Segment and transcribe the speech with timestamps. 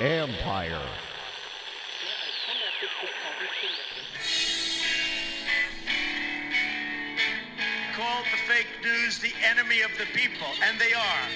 [0.00, 0.80] Empire.
[7.94, 11.28] Called the fake news the enemy of the people, and they are.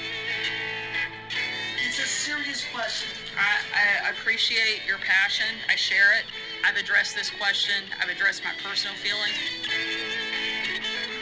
[1.85, 3.11] It's a serious question.
[3.37, 5.47] I, I appreciate your passion.
[5.69, 6.25] I share it.
[6.65, 7.85] I've addressed this question.
[8.01, 9.37] I've addressed my personal feelings.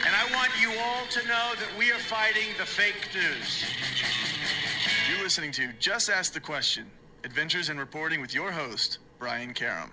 [0.05, 3.65] And I want you all to know that we are fighting the fake news.
[5.23, 6.91] Listening to Just Ask the Question
[7.23, 9.89] Adventures in Reporting with your host, Brian Karem.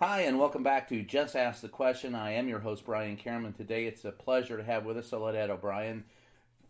[0.00, 2.16] Hi, and welcome back to Just Ask the Question.
[2.16, 3.56] I am your host, Brian Karem.
[3.56, 6.02] Today it's a pleasure to have with us Soledad O'Brien.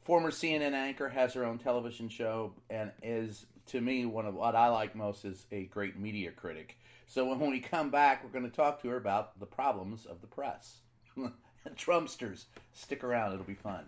[0.05, 4.55] Former CNN anchor, has her own television show, and is, to me, one of what
[4.55, 6.77] I like most is a great media critic.
[7.11, 10.21] So when we come back, we're going to talk to her about the problems of
[10.21, 10.83] the press.
[11.75, 12.45] Trumpsters.
[12.75, 13.87] Stick around, it'll be fun.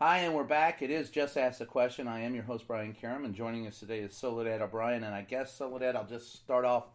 [0.00, 0.82] Hi, and we're back.
[0.82, 2.08] It is Just Ask a Question.
[2.08, 5.04] I am your host, Brian Karem, and joining us today is Soledad O'Brien.
[5.04, 6.86] And I guess, Soledad, I'll just start off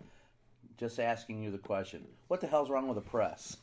[0.77, 3.55] just asking you the question What the hell's wrong with the press?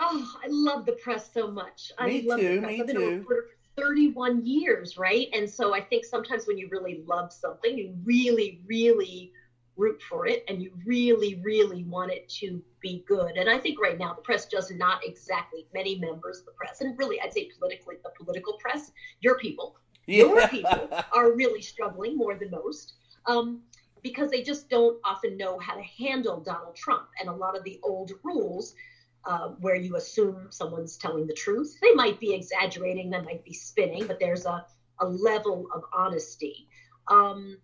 [0.00, 1.92] Oh, I love the press so much.
[2.04, 2.60] Me I love too.
[2.60, 3.02] Me I've been too.
[3.02, 5.28] a reporter for 31 years, right?
[5.32, 9.32] And so I think sometimes when you really love something, you really, really
[9.76, 13.36] root for it and you really, really want it to be good.
[13.36, 16.80] And I think right now the press does not exactly, many members of the press,
[16.80, 22.16] and really I'd say politically, the political press, your people, your people are really struggling
[22.16, 22.94] more than most.
[23.26, 23.62] Um,
[24.02, 27.64] because they just don't often know how to handle Donald Trump and a lot of
[27.64, 28.72] the old rules
[29.26, 31.76] uh, where you assume someone's telling the truth.
[31.82, 34.64] They might be exaggerating, they might be spinning, but there's a,
[35.00, 36.68] a level of honesty
[37.08, 37.58] um,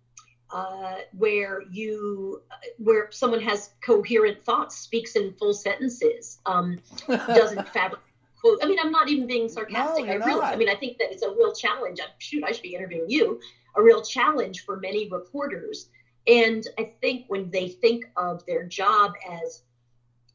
[0.51, 2.41] uh, where you
[2.77, 8.05] where someone has coherent thoughts, speaks in full sentences, um, doesn't fabricate.
[8.39, 8.59] Quote.
[8.61, 10.05] I mean, I'm not even being sarcastic.
[10.05, 10.43] No, I not.
[10.43, 11.99] I mean, I think that it's a real challenge.
[12.01, 13.39] I- Shoot, I should be interviewing you.
[13.77, 15.87] A real challenge for many reporters.
[16.27, 19.13] And I think when they think of their job
[19.43, 19.63] as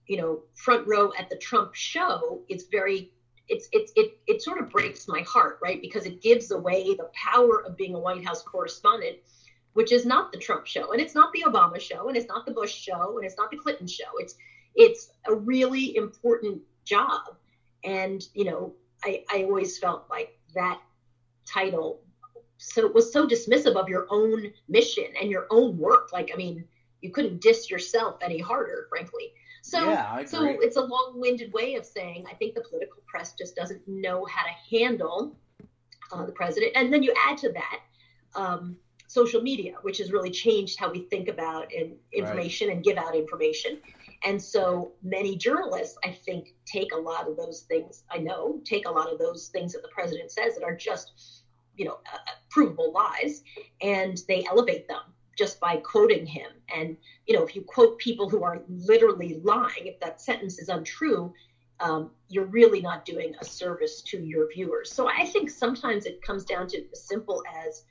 [0.09, 3.13] you know front row at the Trump show, it's very
[3.49, 5.81] it's it's it it sort of breaks my heart, right?
[5.81, 9.19] Because it gives away the power of being a White House correspondent,
[9.75, 12.47] which is not the Trump show, and it's not the Obama show, and it's not
[12.47, 14.11] the Bush show, and it's not the Clinton show.
[14.19, 14.35] It's
[14.75, 17.37] it's a really important job,
[17.85, 20.81] and you know I I always felt like that
[21.47, 22.01] title
[22.59, 26.13] so was so dismissive of your own mission and your own work.
[26.13, 26.65] Like I mean,
[27.01, 29.33] you couldn't diss yourself any harder, frankly.
[29.69, 33.55] So, Yeah, so it's a long-winded way of saying I think the political press just
[33.55, 35.37] doesn't know how to handle
[36.11, 36.73] uh, the president.
[36.75, 37.81] And then you add to that
[38.34, 38.78] um,
[39.09, 43.15] social media, which has really changed how we think about in, information and give out
[43.15, 43.78] information.
[44.25, 48.05] And so many journalists, I think, take a lot of those things.
[48.11, 51.43] I know take a lot of those things that the president says that are just,
[51.77, 52.19] you know, uh,
[52.49, 53.43] provable lies,
[53.83, 55.03] and they elevate them
[55.38, 56.50] just by quoting him.
[56.75, 60.69] And you know, if you quote people who are literally lying, if that sentence is
[60.69, 61.31] untrue,
[61.81, 64.93] um, you're really not doing a service to your viewers.
[64.94, 67.84] So I think sometimes it comes down to as simple as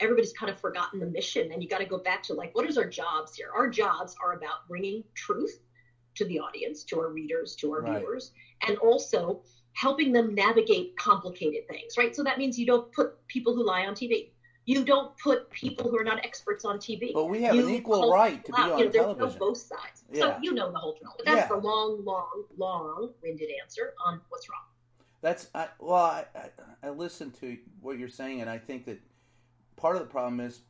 [0.00, 2.66] everybody's kind of forgotten the mission, and you got to go back to like, what
[2.66, 3.48] is our jobs here?
[3.56, 5.58] Our jobs are about bringing truth
[6.16, 8.00] to the audience, to our readers, to our Right.
[8.00, 8.30] viewers,
[8.66, 9.38] and also
[9.74, 12.14] helping them navigate complicated things, right?
[12.14, 14.26] So that means you don't put people who lie on TV.
[14.68, 17.14] You don't put people who are not experts on TV.
[17.14, 19.38] But we have You an equal right to be on you know, there's television.
[19.38, 20.04] No both sides.
[20.12, 20.20] Yeah.
[20.20, 21.14] So you know the whole drill.
[21.16, 21.56] But that's Yeah.
[21.56, 24.60] the long, long, long-winded answer on what's wrong.
[25.22, 26.50] That's I, well, I, I,
[26.82, 29.00] I listen to what you're saying, and I think that
[29.76, 30.60] part of the problem is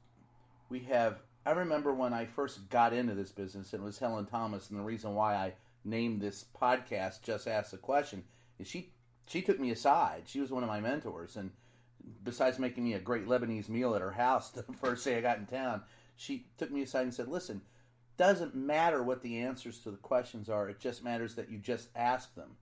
[0.69, 1.19] we have.
[1.44, 4.78] I remember when I first got into this business, and it was Helen Thomas, and
[4.78, 5.54] the reason why I
[5.84, 8.23] named this podcast "Just Ask the Question"
[8.61, 8.93] is she
[9.26, 10.23] she took me aside.
[10.26, 11.50] She was one of my mentors, and
[12.25, 15.38] besides making me a great Lebanese meal at her house the first day I got
[15.38, 15.82] in town,
[16.16, 17.62] she took me aside and said, "Listen,
[18.16, 20.69] doesn't matter what the answers to the questions are.
[20.69, 22.56] It just matters that you just ask them."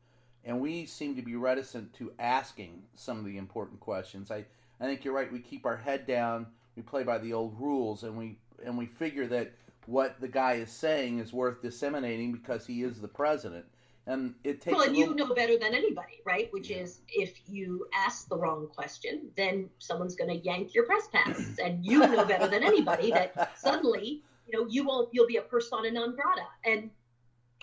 [0.46, 4.30] and we seem to be reticent to asking some of the important questions.
[4.30, 4.46] I,
[4.80, 5.30] I think you're right.
[5.30, 6.46] We keep our head down.
[6.76, 9.52] We play by the old rules, and we and we figure that
[9.86, 13.66] what the guy is saying is worth disseminating because he is the president.
[14.08, 14.76] And it takes.
[14.76, 16.52] Well, and you know better than anybody, right?
[16.52, 21.08] Which is if you ask the wrong question, then someone's going to yank your press
[21.12, 25.08] pass, and you know better than anybody that suddenly, you know, you won't.
[25.12, 26.90] You'll be a persona non grata, and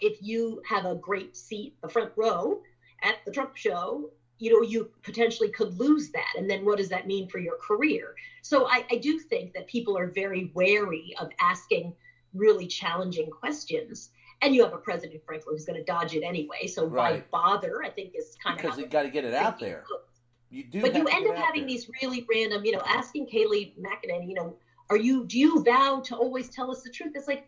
[0.01, 2.61] if you have a great seat, the front row
[3.03, 6.33] at the Trump show, you know, you potentially could lose that.
[6.37, 8.15] And then what does that mean for your career?
[8.41, 11.93] So I, I do think that people are very wary of asking
[12.33, 14.09] really challenging questions.
[14.43, 16.67] And you have a president, frankly, who's going to dodge it anyway.
[16.67, 17.23] So Right.
[17.31, 17.81] why bother?
[17.81, 19.85] I think is kind because of because you got to get it out there.
[20.49, 21.69] You do, But you end up having there.
[21.69, 24.55] these really random, you know, asking Kayleigh McEnany, you know,
[24.89, 27.13] are you, do you vow to always tell us the truth?
[27.15, 27.47] It's like,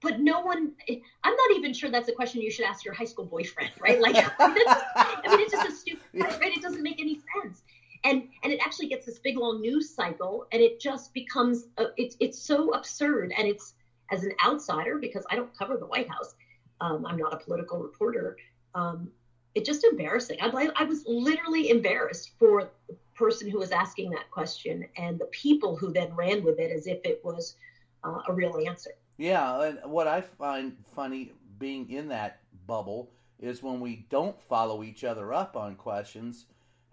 [0.00, 3.04] but no one, I'm not even sure that's a question you should ask your high
[3.04, 4.00] school boyfriend, right?
[4.00, 6.56] Like, I mean, it's just a stupid, right?
[6.56, 7.62] It doesn't make any sense.
[8.04, 11.86] And, and it actually gets this big long news cycle and it just becomes, a,
[11.98, 13.34] it's, it's so absurd.
[13.36, 13.74] And it's,
[14.10, 16.34] as an outsider, because I don't cover the White House,
[16.80, 18.36] um, I'm not a political reporter.
[18.74, 19.10] Um,
[19.54, 20.38] it's just embarrassing.
[20.40, 25.26] I, I was literally embarrassed for the person who was asking that question and the
[25.26, 27.56] people who then ran with it as if it was
[28.04, 28.92] uh, a real answer.
[29.18, 34.82] Yeah, and what I find funny being in that bubble is when we don't follow
[34.82, 36.46] each other up on questions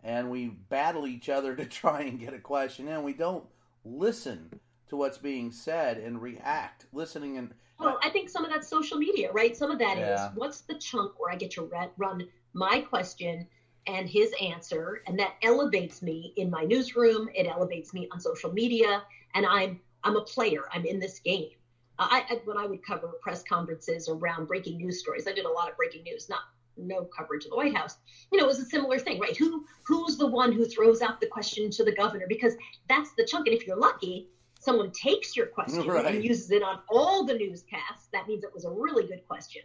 [0.03, 3.03] and we battle each other to try and get a question in.
[3.03, 3.45] We don't
[3.85, 6.85] listen to what's being said and react.
[6.93, 9.55] Listening and Well, I think some of that's social media, right?
[9.55, 10.31] Some of that is Yeah.
[10.35, 13.47] what's the chunk where I get to run my question
[13.85, 17.29] and his answer, and that elevates me in my newsroom.
[17.33, 19.03] It elevates me on social media,
[19.33, 20.63] and I'm I'm a player.
[20.71, 21.51] I'm in this game.
[21.99, 25.45] Uh, I, I when I would cover press conferences around breaking news stories, I did
[25.45, 26.41] a lot of breaking news, not
[26.77, 27.97] no coverage of the White House.
[28.31, 29.35] You know, it was a similar thing, right?
[29.37, 32.25] Who who's the one who throws out the question to the governor?
[32.27, 32.55] Because
[32.89, 36.05] that's the chunk, and if you're lucky, someone takes your question Right.
[36.05, 38.07] and uses it on all the newscasts.
[38.13, 39.61] That means it was a really good question.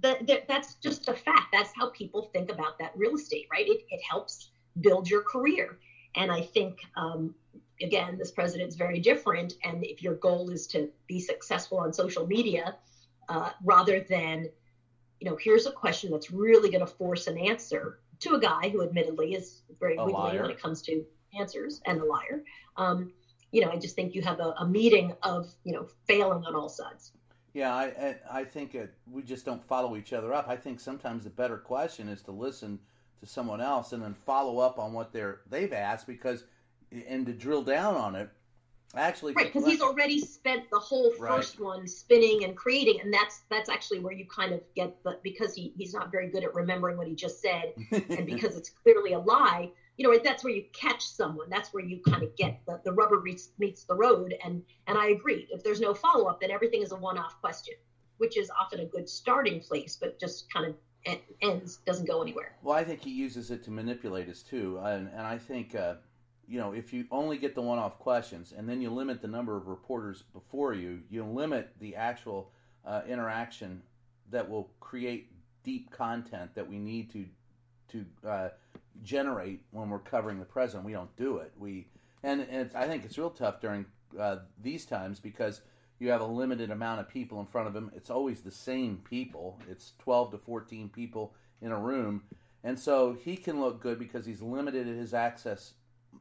[0.00, 1.46] That, that, that's just a fact.
[1.52, 3.66] That's how people think about that real estate, right?
[3.66, 4.50] It, it helps
[4.80, 5.78] build your career.
[6.14, 7.34] And I think, um,
[7.80, 9.54] again, this president's very different.
[9.64, 12.76] And if your goal is to be successful on social media,
[13.28, 14.48] uh, rather than,
[15.20, 18.68] you know, here's a question that's really going to force an answer to a guy
[18.68, 21.04] who admittedly is very wiggly when it comes to
[21.38, 22.42] answers and a liar.
[22.76, 23.12] Um,
[23.52, 26.54] you know, I just think you have a, a meeting of, you know, failing on
[26.54, 27.12] all sides.
[27.54, 30.48] Yeah, I I I think it, we just don't follow each other up.
[30.48, 32.78] I think sometimes the better question is to listen
[33.20, 36.44] to someone else and then follow up on what they're they've asked because
[37.08, 38.30] and to drill down on it.
[38.94, 41.36] Actually, Right, because he's already spent the whole Right.
[41.36, 45.18] first one spinning and creating, and that's that's actually where you kind of get the
[45.22, 48.70] because he, he's not very good at remembering what he just said, and because it's
[48.70, 51.50] clearly a lie, you know, that's where you catch someone.
[51.50, 54.32] That's where you kind of get the, the rubber meets, meets the road.
[54.44, 55.48] And and I agree.
[55.50, 57.74] If there's no follow up, then everything is a one off question,
[58.18, 62.56] which is often a good starting place, but just kind of ends doesn't go anywhere.
[62.62, 65.94] Well, I think he uses it to manipulate us too, and and I think uh,
[66.46, 69.56] you know if you only get the one-off questions and then you limit the number
[69.56, 72.52] of reporters before you, you limit the actual
[72.86, 73.82] uh, interaction
[74.30, 75.32] that will create
[75.64, 77.26] deep content that we need to
[77.88, 78.48] to uh,
[79.02, 80.84] generate when we're covering the president.
[80.84, 81.52] We don't do it.
[81.58, 81.86] We
[82.22, 83.86] and, and I think it's real tough during
[84.18, 85.60] uh, these times because
[85.98, 87.90] you have a limited amount of people in front of him.
[87.94, 89.58] It's always the same people.
[89.68, 92.22] It's 12 to 14 people in a room.
[92.64, 95.74] And so he can look good because he's limited his access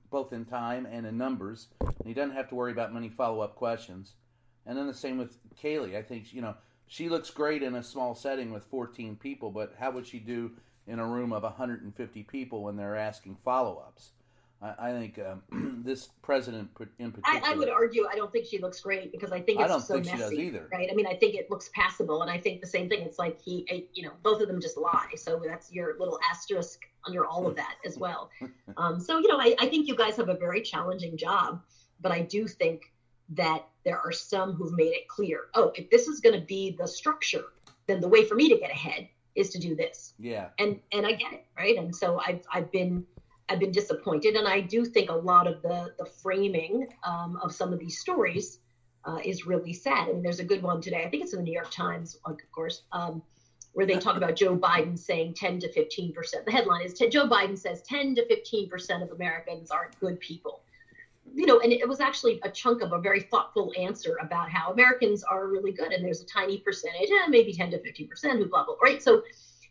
[0.10, 1.68] both in time and in numbers.
[1.82, 4.14] And he doesn't have to worry about many follow up questions.
[4.66, 5.98] And then the same with Kayleigh.
[5.98, 6.56] I think, you know,
[6.88, 10.52] she looks great in a small setting with 14 people, but how would she do
[10.88, 14.12] in a room of 150 people when they're asking follow ups?
[14.62, 17.46] I, I think um, this president in particular.
[17.46, 19.68] I, I would argue I don't think she looks great because I think it's I
[19.68, 20.70] don't so think she messy, does either.
[20.72, 20.90] right?
[20.92, 23.02] I mean, I think it looks passable, and I think the same thing.
[23.02, 25.12] It's like he, eh, you know, both of them just lie.
[25.16, 28.30] So that's your little asterisk under all of that as well.
[28.76, 31.62] Um, so you know, I, I think you guys have a very challenging job,
[32.00, 32.92] but I do think
[33.30, 35.46] that there are some who've made it clear.
[35.56, 37.46] Oh, if this is going to be the structure,
[37.88, 40.50] then the way for me to get ahead is to do this Yeah.
[40.60, 41.78] and and I get it, right?
[41.78, 43.06] And so I've I've been
[43.50, 47.54] I've been disappointed, and I do think a lot of the the framing um, of
[47.54, 48.60] some of these stories
[49.06, 50.10] uh, is really sad.
[50.10, 51.04] I mean, there's a good one today.
[51.06, 53.22] I think it's in the New York Times, of course, um,
[53.72, 56.46] where they talk about Joe Biden saying 10 to 15 percent.
[56.46, 60.62] The headline is Joe Biden says 10 to 15 percent of Americans aren't good people.
[61.34, 64.72] You know, and it was actually a chunk of a very thoughtful answer about how
[64.72, 68.40] Americans are really good, and there's a tiny percentage, eh, maybe 10 to 15 percent,
[68.40, 69.02] who blah blah, right?
[69.02, 69.22] So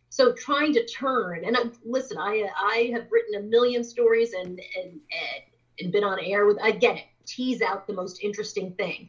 [0.09, 4.49] so trying to turn and uh, listen i i have written a million stories and
[4.49, 5.43] and and,
[5.81, 9.09] and been on air with i get it tease out the most interesting thing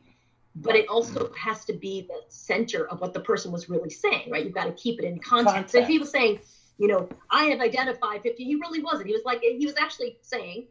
[0.55, 4.29] but it also has to be the center of what the person was really saying
[4.29, 4.43] right?
[4.43, 5.71] You've got to keep it in context.
[5.71, 6.39] So if he was saying
[6.77, 10.17] you know i have identified 50 he really wasn't he was like he was actually
[10.21, 10.67] saying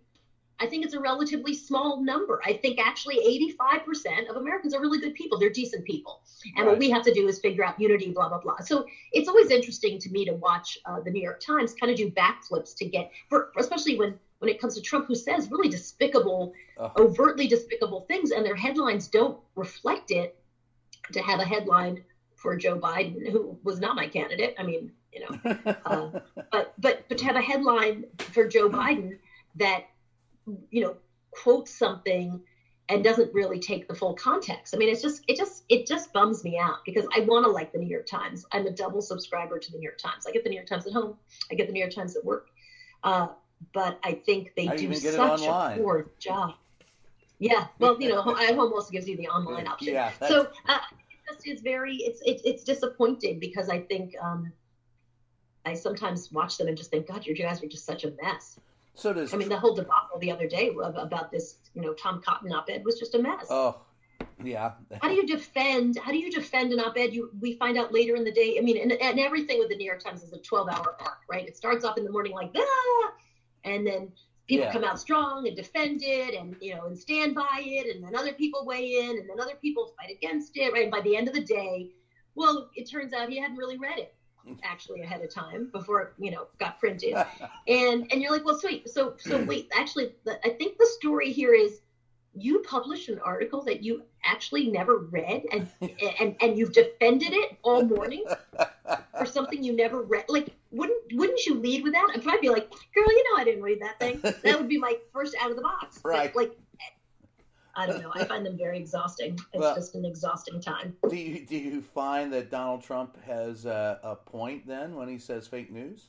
[0.58, 2.40] I think it's a relatively small number.
[2.44, 3.16] I think actually
[3.58, 5.38] 85% of Americans are really good people.
[5.38, 6.22] They're decent people.
[6.56, 6.72] And right.
[6.72, 8.60] what we have to do is figure out unity, blah, blah, blah.
[8.60, 11.98] So it's always interesting to me to watch uh, the New York Times kind of
[11.98, 15.68] do backflips to get, for, especially when, when it comes to Trump, who says really
[15.68, 20.38] despicable, uh overtly despicable things, and their headlines don't reflect it.
[21.12, 22.02] To have a headline
[22.34, 24.56] for Joe Biden, who was not my candidate.
[24.58, 26.10] I mean, you know, uh,
[26.50, 29.18] but but but to have a headline for Joe Biden
[29.56, 29.86] that
[30.70, 30.96] you know
[31.30, 32.40] quotes something
[32.88, 34.74] and doesn't really take the full context.
[34.74, 37.50] I mean, it's just it just it just bums me out because I want to
[37.50, 38.46] like the New York Times.
[38.52, 40.26] I'm a double subscriber to the New York Times.
[40.26, 41.16] I get the New York Times at home.
[41.50, 42.48] I get the New York Times at work.
[43.02, 43.28] Uh,
[43.72, 46.54] but I think they I do such a poor job.
[47.38, 49.92] Yeah, well, you know, iHome also gives you the online option.
[49.92, 50.78] Yeah, so uh,
[51.10, 54.52] it just is very it's it, it's disappointing because I think um,
[55.66, 58.58] I sometimes watch them and just think, God, you guys are just such a mess.
[58.96, 62.22] So does I mean the whole debacle the other day about this, you know, Tom
[62.24, 63.46] Cotton op-ed was just a mess.
[63.50, 63.82] Oh,
[64.42, 64.72] yeah.
[65.02, 65.98] how do you defend?
[65.98, 67.12] How do you defend an op-ed?
[67.12, 68.56] You we find out later in the day.
[68.58, 71.46] I mean, and, and everything with the New York Times is a 12-hour arc, right?
[71.46, 73.12] It starts off in the morning like ah,
[73.64, 74.12] and then
[74.48, 74.72] people yeah.
[74.72, 78.16] come out strong and defend it, and you know, and stand by it, and then
[78.16, 80.84] other people weigh in, and then other people fight against it, right?
[80.84, 81.90] And by the end of the day,
[82.34, 84.14] well, it turns out he hadn't really read it
[84.62, 87.14] actually ahead of time before it, you know got printed.
[87.68, 88.88] And and you're like well sweet.
[88.88, 89.46] So so hmm.
[89.46, 90.12] wait actually
[90.44, 91.80] i think the story here is
[92.38, 95.68] you published an article that you actually never read and
[96.20, 98.24] and and you've defended it all morning
[99.18, 100.24] for something you never read.
[100.28, 102.08] Like wouldn't wouldn't you lead with that?
[102.14, 104.20] I'd probably be like girl you know i didn't read that thing.
[104.22, 106.00] That would be my first out of the box.
[106.04, 106.34] Right.
[106.36, 106.56] like
[107.76, 108.10] I don't know.
[108.14, 109.34] I find them very exhausting.
[109.52, 110.96] It's well, just an exhausting time.
[111.08, 115.18] Do you do you find that Donald Trump has a, a point then when he
[115.18, 116.06] says fake news?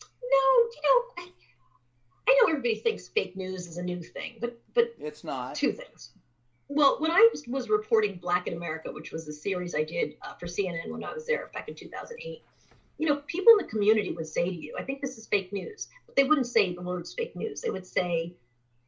[0.00, 1.28] No, you know, I,
[2.28, 5.54] I know everybody thinks fake news is a new thing, but but it's not.
[5.54, 6.12] Two things.
[6.68, 10.32] Well, when I was, reporting Black in America, which was a series I did uh,
[10.34, 12.42] for CNN when I was there back in 2008,
[12.96, 15.52] you know, people in the community would say to you, "I think this is fake
[15.52, 18.32] news," but they wouldn't say the words "fake news." They would say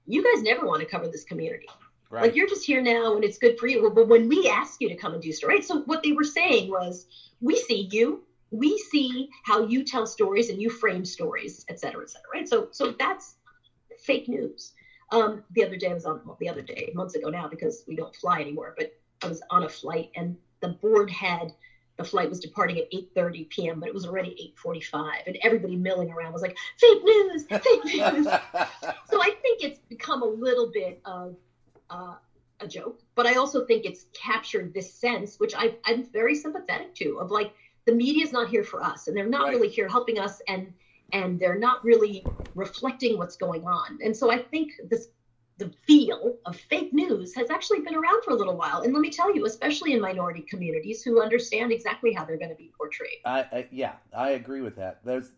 [0.07, 1.67] you guys never want to cover this community.
[2.11, 2.23] Right.
[2.23, 3.91] Like you're just here now and it's good for you.
[3.91, 5.65] But when we ask you to come and do stories, right?
[5.65, 7.07] So what they were saying was,
[7.41, 12.03] we see you, we see how you tell stories and you frame stories, et cetera,
[12.03, 12.49] et cetera, right?
[12.49, 13.37] So so that's
[13.99, 14.73] fake news.
[15.11, 17.85] Um, the other day I was on well, the other day, months ago now, because
[17.89, 21.53] we don't fly anymore, but I was on a flight and the board had
[21.97, 26.11] the flight was departing at 8.30 p.m but it was already 8.45 and everybody milling
[26.11, 27.47] around was like fake news!
[27.47, 28.27] Fake news!
[29.11, 31.37] So i think it's become a little bit of
[31.91, 32.15] uh,
[32.61, 36.95] a joke but i also think it's captured this sense which I, i'm very sympathetic
[36.97, 37.53] to of like
[37.87, 39.51] the media is not here for us and they're not right.
[39.55, 40.73] really here helping us and
[41.13, 43.99] and they're not really reflecting what's going on.
[44.03, 45.09] And so i think this
[45.59, 48.83] the feel of fake news has actually been around for a little while.
[48.83, 52.51] And let me tell you, especially in minority communities who understand exactly how they're going
[52.51, 53.19] to be portrayed.
[53.25, 55.05] I, I, yeah, I agree with that.
[55.05, 55.31] There's,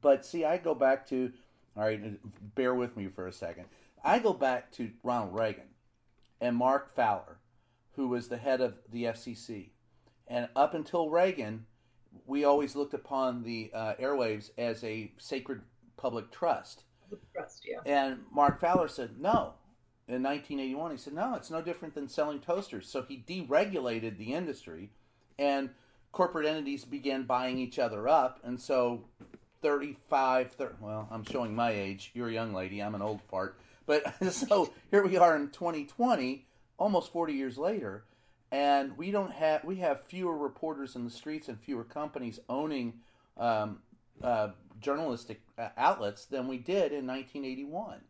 [0.00, 1.32] but see, I go back to,
[1.76, 2.00] all right,
[2.54, 3.64] bear with me for a second.
[4.04, 5.68] I go back to Ronald Reagan
[6.40, 7.38] and Mark Fowler,
[7.92, 9.70] who was the head of the FCC.
[10.28, 11.66] And up until Reagan,
[12.26, 15.62] we always looked upon the uh, airwaves as a sacred
[15.96, 16.84] public trust.
[17.34, 17.78] Trust, yeah.
[17.84, 19.54] And Mark Fowler said, no,
[20.06, 22.88] in 1981, he said, no, it's no different than selling toasters.
[22.88, 24.90] So he deregulated the industry,
[25.38, 25.70] and
[26.12, 28.38] corporate entities began buying each other up.
[28.44, 29.04] And so
[29.62, 32.10] 35, 30, well, I'm showing my age.
[32.12, 32.82] You're a young lady.
[32.82, 33.58] I'm an old fart.
[33.86, 36.46] But so here we are in 2020,
[36.76, 38.04] almost 40 years later,
[38.52, 42.94] and we don't have we have fewer reporters in the streets and fewer companies owning
[43.36, 43.78] um,
[44.22, 44.48] uh,
[44.80, 48.00] journalistic uh, outlets than we did in 1981.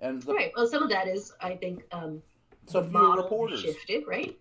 [0.00, 0.52] And the, right.
[0.56, 2.22] Well, some of that is, I think, um,
[2.66, 3.60] so the model reporters.
[3.60, 4.38] shifted, right?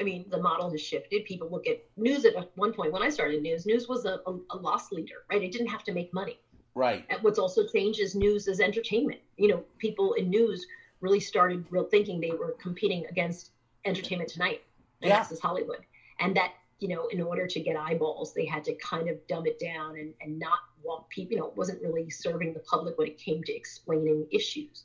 [0.00, 1.24] I mean, the model has shifted.
[1.24, 3.66] People look at news at one point when I started news.
[3.66, 5.42] News was a, a, a loss leader, right?
[5.42, 6.38] It didn't have to make money.
[6.74, 7.04] Right.
[7.10, 9.20] And what's also changed is news as entertainment.
[9.36, 10.66] You know, people in news
[11.00, 13.50] really started real thinking they were competing against
[13.84, 14.62] Entertainment Tonight
[15.02, 15.18] and yeah.
[15.18, 15.80] Access Hollywood,
[16.20, 19.46] and that you know, in order to get eyeballs, they had to kind of dumb
[19.46, 22.96] it down and, and not want people, you know, it wasn't really serving the public
[22.98, 24.84] when it came to explaining issues.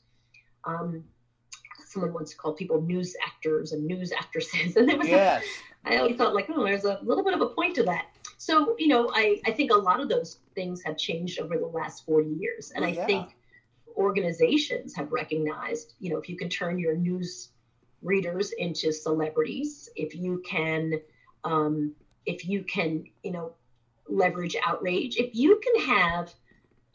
[0.65, 1.03] Um,
[1.85, 4.75] someone once called people news actors and news actresses.
[4.77, 5.43] And there was, yes.
[5.85, 8.07] a, I always thought like, oh, there's a little bit of a point to that.
[8.37, 11.67] So, you know, I, I think a lot of those things have changed over the
[11.67, 12.71] last 40 years.
[12.75, 13.05] And oh, I yeah.
[13.05, 13.35] think
[13.95, 17.49] organizations have recognized, you know, if you can turn your news
[18.01, 20.99] readers into celebrities, if you can,
[21.43, 21.93] um,
[22.25, 23.53] if you can, you know,
[24.09, 26.33] leverage outrage, if you can have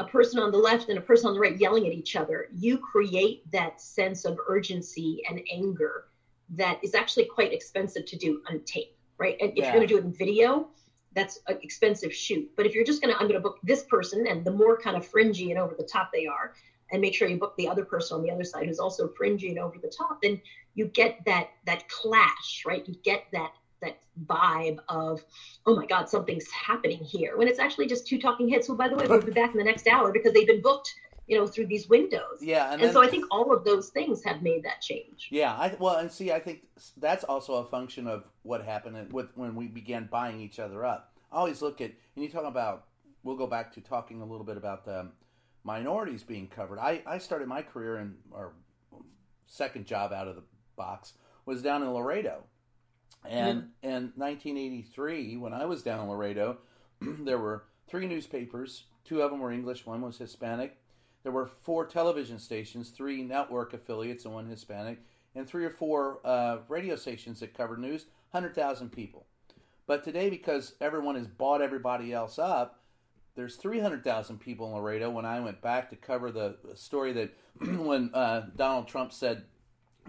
[0.00, 2.46] a person on the left and a person on the right yelling at each other,
[2.52, 6.04] you create that sense of urgency and anger
[6.50, 9.36] that is actually quite expensive to do on tape, right?
[9.40, 9.64] And if Yeah.
[9.64, 10.66] you're going to do it in video,
[11.12, 12.48] that's an expensive shoot.
[12.56, 14.76] But if you're just going to, I'm going to book this person, and the more
[14.76, 16.52] kind of fringy and over the top they are,
[16.90, 19.48] and make sure you book the other person on the other side who's also fringy
[19.48, 20.38] and over the top, then
[20.74, 22.82] you get that that clash, right?
[22.86, 25.22] You get that that vibe of,
[25.66, 27.36] oh my God, something's happening here.
[27.36, 29.58] When it's actually just two talking heads who, by the way, we'll be back in
[29.58, 30.94] the next hour because they've been booked,
[31.26, 32.38] you know, through these windows.
[32.40, 35.28] Yeah, and, And, then, so I think all of those things have made that change.
[35.30, 36.60] Yeah, I well, and see, I think
[36.96, 41.12] that's also a function of what happened with when we began buying each other up.
[41.30, 42.84] I always look at, and you talk about.
[43.24, 45.10] We'll go back to talking a little bit about the
[45.64, 46.78] minorities being covered.
[46.78, 48.52] I I started my career in our
[49.46, 50.42] second job out of the
[50.76, 52.44] box was down in Laredo,
[53.24, 56.58] and in 1983, when I was down in Laredo,
[57.00, 58.84] there were three newspapers.
[59.04, 59.86] Two of them were English.
[59.86, 60.76] One was Hispanic.
[61.22, 64.98] There were four television stations, three network affiliates, and one Hispanic,
[65.34, 68.06] and three or four uh, radio stations that covered news.
[68.32, 69.26] Hundred thousand people.
[69.86, 72.80] But today, because everyone has bought everybody else up,
[73.34, 75.08] there's 300,000 people in Laredo.
[75.10, 77.30] When I went back to cover the story that
[77.78, 79.44] when uh, Donald Trump said,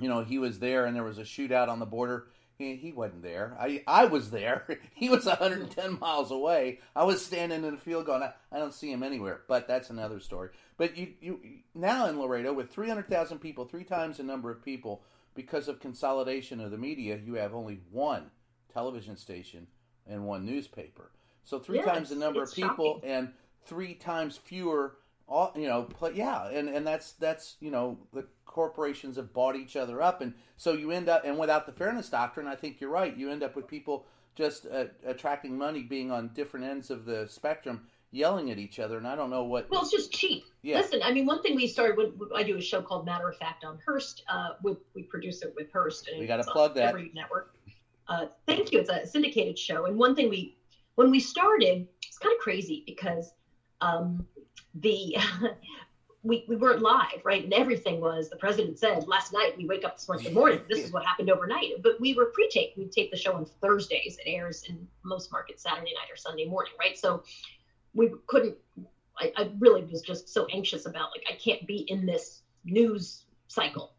[0.02, 2.28] you know, he was there and there was a shootout on the border,
[2.60, 3.58] he, he wasn't there.
[3.60, 4.66] I, I was there.
[4.94, 6.80] He was 110 miles away.
[6.94, 9.42] I was standing in the field going, I, I don't see him anywhere.
[9.48, 10.50] But that's another story.
[10.78, 11.40] But you, you
[11.74, 15.02] now in Laredo with 300,000 people, three times the number of people,
[15.36, 18.30] because of consolidation of the media, you have only one
[18.74, 19.68] television station
[20.06, 21.12] and one newspaper.
[21.46, 23.10] So three Yeah, times the number of people shocking.
[23.10, 23.30] and
[23.66, 24.98] three times fewer.
[25.30, 29.56] All you know, pla yeah, and and that's that's you know the corporations have bought
[29.56, 32.82] each other up, and so you end up and without the fairness doctrine, I think
[32.82, 33.16] you're right.
[33.16, 37.28] You end up with people just uh, attracting money, being on different ends of the
[37.28, 39.70] spectrum, yelling at each other, and I don't know what.
[39.70, 40.46] Well, it's just cheap.
[40.64, 40.78] Yeah.
[40.78, 43.38] Listen, I mean, one thing we started when I do a show called Matter of
[43.38, 44.24] Fact on Hearst.
[44.28, 46.90] Uh, with we produce it with Hearst, and We gotta plug that.
[46.90, 47.54] every network.
[48.08, 48.80] Uh, thank you.
[48.80, 50.58] It's a syndicated show, and one thing we
[50.96, 53.32] when we started, it's kind of crazy because
[53.82, 54.26] um,
[54.76, 55.18] the
[56.24, 57.44] we, we weren't live, right?
[57.44, 59.54] And everything was the president said last night.
[59.58, 60.62] We wake up this morning, morning.
[60.70, 61.82] This is what happened overnight.
[61.82, 62.78] But we were pre-taped.
[62.78, 64.18] We tape the show on Thursdays.
[64.26, 66.98] It airs in most markets Saturday night or Sunday morning, right?
[66.98, 67.24] So
[67.94, 68.56] we couldn't.
[69.18, 73.24] I, I really was just so anxious about like I can't be in this news
[73.48, 73.94] cycle,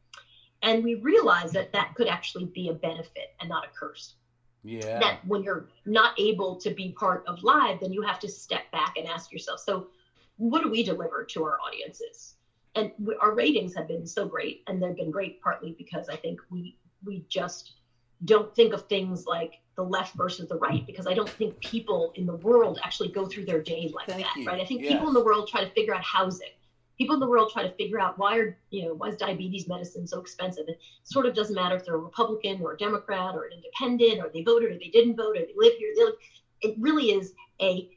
[0.63, 4.15] and we realized that that could actually be a benefit and not a curse
[4.63, 8.29] yeah, that when you're not able to be part of live, then you have to
[8.29, 9.89] step back and ask yourself, so
[10.41, 12.37] what do we deliver to our audiences?
[12.75, 16.17] And we, our ratings have been so great, and they've been great partly because I
[16.17, 17.73] think we we just
[18.25, 22.13] don't think of things like the left versus the right because I don't think people
[22.15, 24.47] in the world actually go through their day like Thank that, you.
[24.47, 24.61] right?
[24.61, 24.93] I think Yes.
[24.93, 26.51] people in the world try to figure out housing.
[26.99, 29.67] People in the world try to figure out why are you know why is diabetes
[29.69, 30.65] medicine so expensive?
[30.69, 34.21] It sort of doesn't matter if they're a Republican or a Democrat or an independent
[34.21, 35.93] or they voted or they didn't vote or they live here.
[35.97, 36.15] They live.
[36.63, 37.89] It really is a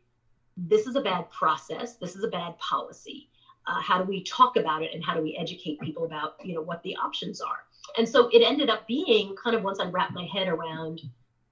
[0.58, 1.96] this is a bad process.
[1.96, 3.30] This is a bad policy.
[3.66, 6.54] Uh, how do we talk about it and how do we educate people about you
[6.54, 7.60] know what the options are?
[7.98, 11.02] And so it ended up being kind of once I wrapped my head around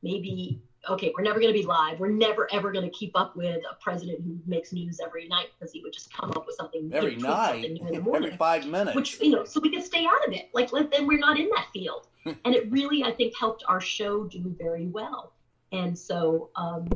[0.04, 2.00] maybe okay, we're never going to be live.
[2.00, 5.48] We're never ever going to keep up with a president who makes news every night
[5.58, 8.28] because he would just come up with something every something night, new in the morning
[8.28, 8.96] every five minutes.
[8.96, 11.40] which you know so we can stay out of it like let then we're not
[11.40, 15.34] in that field and it really i think helped our show do very well
[15.72, 16.88] and so um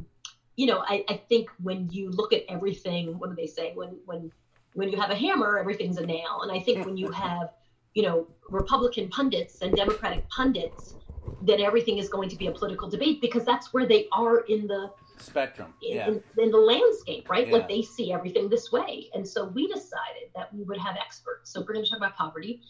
[0.56, 3.98] you know i i think when you look at everything what do they say when
[4.06, 4.32] when
[4.74, 7.50] when you have a hammer everything's a nail and i think when you have
[7.94, 10.96] you know republican pundits and democratic pundits
[11.42, 14.68] then everything is going to be a political debate because that's where they are in
[14.68, 17.48] the Spectrum, in, yeah, in, in the landscape, right?
[17.48, 17.54] Yeah.
[17.54, 19.10] Like they see everything this way.
[19.14, 21.52] And so we decided that we would have experts.
[21.52, 22.62] So if we're going to talk about poverty,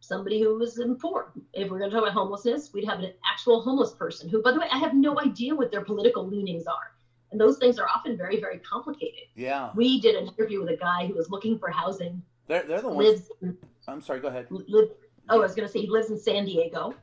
[0.00, 1.42] somebody who was informed.
[1.52, 4.52] If we're going to talk about homelessness, we'd have an actual homeless person who, by
[4.52, 6.92] the way, I have no idea what their political leanings are.
[7.32, 9.24] And those things are often very, very complicated.
[9.34, 9.70] yeah.
[9.74, 12.88] We did an interview with a guy who was looking for housing, They're they're the
[12.88, 13.08] ones.
[13.08, 13.56] lives in
[13.88, 14.20] I'm sorry.
[14.20, 14.46] Go ahead.
[14.50, 14.88] live,
[15.28, 16.94] oh, I was going to say he lives in San Diego,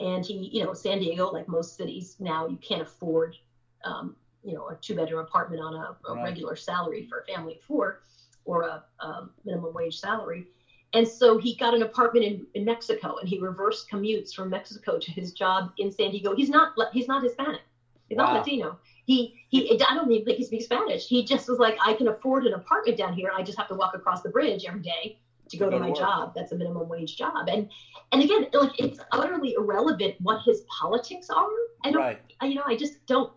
[0.00, 3.36] and he, you know, San Diego, like most cities now, you can't afford,
[3.84, 6.24] um, you know, a two-bedroom apartment on a, a Right.
[6.24, 8.00] regular salary for a family of four,
[8.44, 10.46] or a um, minimum wage salary.
[10.92, 14.98] And so he got an apartment in, in Mexico, and he reverse commutes from Mexico
[14.98, 16.34] to his job in San Diego.
[16.34, 17.62] He's not he's not Hispanic,
[18.08, 18.32] he's Wow.
[18.34, 18.78] not Latino.
[19.06, 19.80] He he.
[19.88, 21.06] I don't even think he speaks Spanish.
[21.06, 23.30] He just was like, I can afford an apartment down here.
[23.34, 25.84] I just have to walk across the bridge every day to go To to go
[25.84, 26.34] to my job.
[26.34, 27.48] That's a minimum wage job.
[27.48, 27.70] And
[28.12, 31.48] and again, like it's utterly irrelevant what his politics are.
[31.84, 32.02] I don't.
[32.02, 32.20] Right.
[32.40, 33.32] I, you know, I just don't.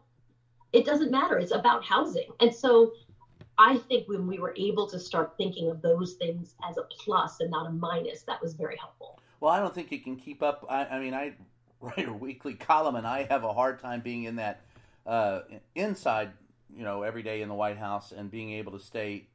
[0.73, 1.37] It doesn't matter.
[1.37, 2.29] It's about housing.
[2.39, 2.93] And so
[3.57, 7.41] I think when we were able to start thinking of those things as a plus
[7.41, 9.19] and not a minus, that was very helpful.
[9.39, 10.65] Well, I don't think you can keep up.
[10.69, 11.33] I, I mean, I
[11.81, 14.61] write a weekly column, and I have a hard time being in that
[15.09, 15.41] uh,
[15.73, 16.29] inside,
[16.71, 19.25] you know, every day in the White House and being able to stay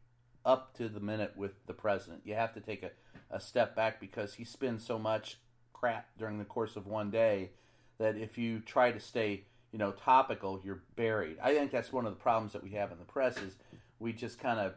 [0.44, 2.22] up to the minute with the president.
[2.24, 2.90] You have to take a,
[3.28, 5.38] a step back because he spins so much
[5.72, 7.50] crap during the course of one day
[7.98, 11.38] that if you try to stay, you know, topical, you're buried.
[11.42, 13.56] I think that's one of the problems that we have in the press is
[13.98, 14.74] we just kind of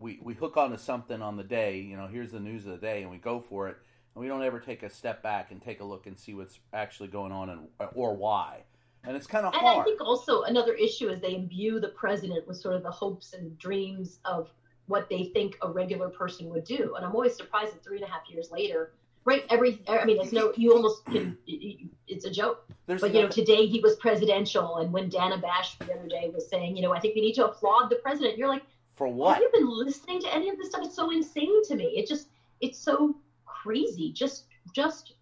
[0.00, 2.78] we, we hook onto something on the day, you know, here's the news of the
[2.78, 3.76] day and we go for it
[4.14, 6.58] and we don't ever take a step back and take a look and see what's
[6.72, 8.64] actually going on and or why.
[9.04, 9.64] And it's kind of hard.
[9.64, 9.80] and hard.
[9.80, 13.32] I think also another issue is they imbue the president with sort of the hopes
[13.32, 14.50] and dreams of
[14.86, 16.94] what they think a regular person would do.
[16.96, 18.92] And I'm always surprised that three and a half years later,
[19.24, 19.44] right?
[19.48, 22.68] Every, I mean, it's no, you almost can, it's a joke.
[22.86, 26.30] There's but you know, today he was presidential, and when Dana Bash the other day
[26.34, 28.36] was saying, you know, I think we need to applaud the president.
[28.36, 28.64] You're like,
[28.96, 29.34] for what?
[29.34, 30.84] have you been listening to any of this stuff?
[30.84, 31.84] It's so insane to me.
[31.96, 32.28] It just,
[32.60, 34.12] it's so crazy.
[34.12, 35.14] Just, just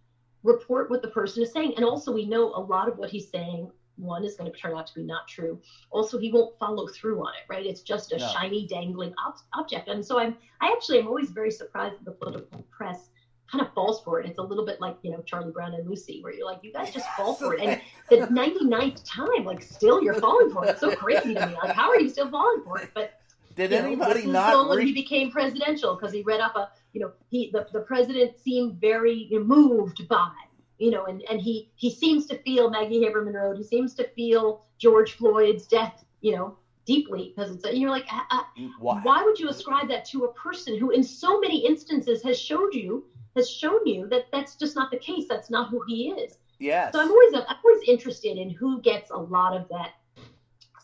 [0.43, 3.29] report what the person is saying, and also we know a lot of what he's
[3.31, 3.71] saying.
[3.97, 5.61] One is going to turn out to be not true.
[5.91, 7.53] Also, he won't follow through on it.
[7.53, 7.67] Right?
[7.67, 8.29] It's just a No.
[8.29, 9.89] shiny, dangling ob- object.
[9.89, 13.11] And so I'm, I actually am always very surprised that the political press
[13.51, 14.27] kind of falls for it.
[14.29, 16.73] It's a little bit like you know Charlie Brown and Lucy, where you're like, you
[16.73, 17.61] guys just fall for it.
[17.61, 20.71] And the 99th time, like still you're falling for it.
[20.71, 21.55] It's so crazy to me.
[21.61, 22.91] Like, how are you still falling for it?
[22.95, 23.18] But
[23.59, 26.69] Did you know, anybody the not when he became presidential because he read up a
[26.93, 30.31] you know he the, the president seemed very moved by
[30.79, 34.09] you know and and he he seems to feel Maggie Haberman Road he seems to
[34.15, 36.55] feel George Floyd's death you know
[36.87, 38.43] deeply because it's and you're like uh, uh,
[38.79, 39.01] Why?
[39.03, 42.73] why would you ascribe that to a person who in so many instances has showed
[42.73, 46.39] you has shown you that that's just not the case that's not who he is
[46.61, 46.93] Yes.
[46.93, 49.91] so I'm always I'm always interested in who gets a lot of that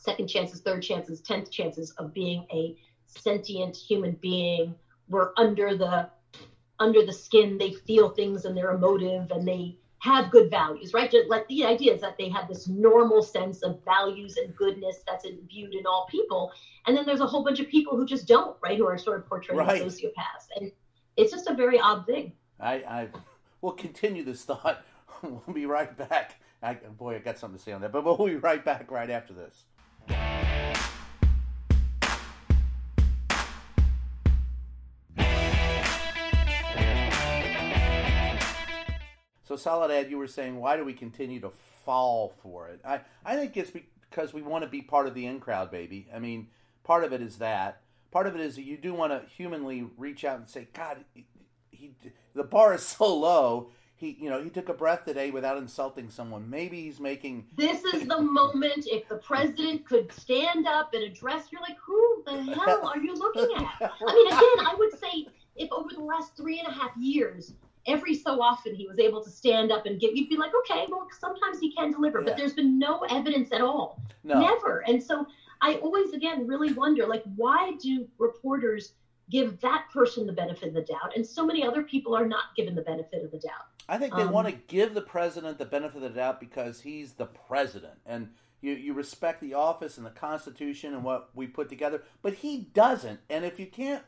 [0.04, 2.74] second chances, third chances, tenth chances of being a
[3.06, 4.74] sentient human being.
[5.08, 6.08] We're under the
[6.78, 7.56] under the skin.
[7.58, 11.10] They feel things and they're emotive and they have good values, right?
[11.10, 14.98] Just like the idea is that they have this normal sense of values and goodness
[15.06, 16.50] that's imbued in all people.
[16.86, 18.76] And then there's a whole bunch of people who just don't, right?
[18.76, 19.80] Who are sort of portrayed Right.
[19.80, 20.48] as sociopaths.
[20.56, 20.70] And
[21.16, 22.32] it's just a very odd thing.
[22.60, 23.08] I, I
[23.62, 24.84] we'll continue this thought.
[25.22, 26.36] we'll be right back.
[26.62, 29.08] I, boy, I got something to say on that, but we'll be right back right
[29.10, 29.64] after this.
[39.54, 41.50] So, Soledad, you were saying, why do we continue to
[41.84, 42.80] fall for it?
[42.84, 43.70] I, I think it's
[44.10, 46.08] because we want to be part of the in crowd, baby.
[46.12, 46.48] I mean,
[46.82, 47.82] part of it is that.
[48.10, 51.04] Part of it is that you do want to humanly reach out and say, God,
[51.14, 51.26] he,
[51.70, 51.92] he
[52.34, 53.70] the bar is so low.
[54.04, 56.50] He, you know, he took a breath today without insulting someone.
[56.50, 57.46] Maybe he's making.
[57.56, 62.22] This is the moment if the president could stand up and address, you're like, who
[62.26, 63.92] the hell are you looking at?
[64.06, 67.54] I mean, again, I would say if over the last three and a half years,
[67.86, 70.84] every so often he was able to stand up and give, you'd be like, okay,
[70.90, 72.26] well, sometimes he can deliver, Yeah.
[72.26, 74.02] but there's been no evidence at all.
[74.22, 74.80] No, Never.
[74.80, 75.26] And so
[75.62, 78.92] I always, again, really wonder, like, why do reporters
[79.30, 81.16] give that person the benefit of the doubt?
[81.16, 83.73] And so many other people are not given the benefit of the doubt.
[83.88, 86.80] I think they Um, want to give the president the benefit of the doubt because
[86.80, 91.46] he's the president, and you you respect the office and the Constitution and what we
[91.46, 92.02] put together.
[92.22, 94.02] But he doesn't, and if you can't,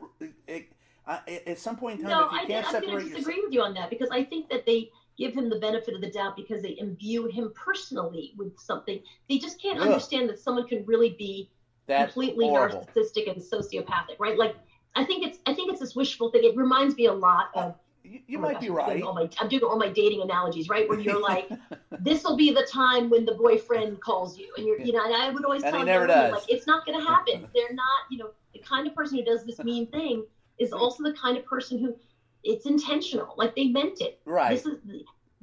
[0.47, 0.73] it,
[1.07, 3.17] I, at some point in time, No, if you I, can't I'm going separate yourself,
[3.19, 6.01] disagree with you on that because I think that they give him the benefit of
[6.01, 9.01] the doubt because they imbue him personally with something.
[9.29, 9.87] They just can't Ugh.
[9.87, 11.51] understand that someone can really be
[11.87, 12.87] that's completely horrible.
[12.97, 14.39] narcissistic and sociopathic, right?
[14.39, 14.57] Like,
[14.95, 16.45] I think it's I think it's this wishful thing.
[16.45, 17.75] It reminds me a lot of.
[18.09, 19.01] You, you oh might be right.
[19.03, 20.89] my- I'm doing all my dating analogies, right?
[20.89, 21.49] Where you're like,
[22.01, 25.15] this will be the time when the boyfriend calls you, and you're, you know, and
[25.15, 26.33] I would always And tell he young never women, does.
[26.43, 27.49] like, it's not going to happen.
[27.55, 30.25] They're not, you know, the kind of person who does this mean thing
[30.59, 31.97] is also the kind of person who
[32.45, 34.21] it's intentional, like they meant it.
[34.25, 34.51] Right.
[34.51, 34.79] This is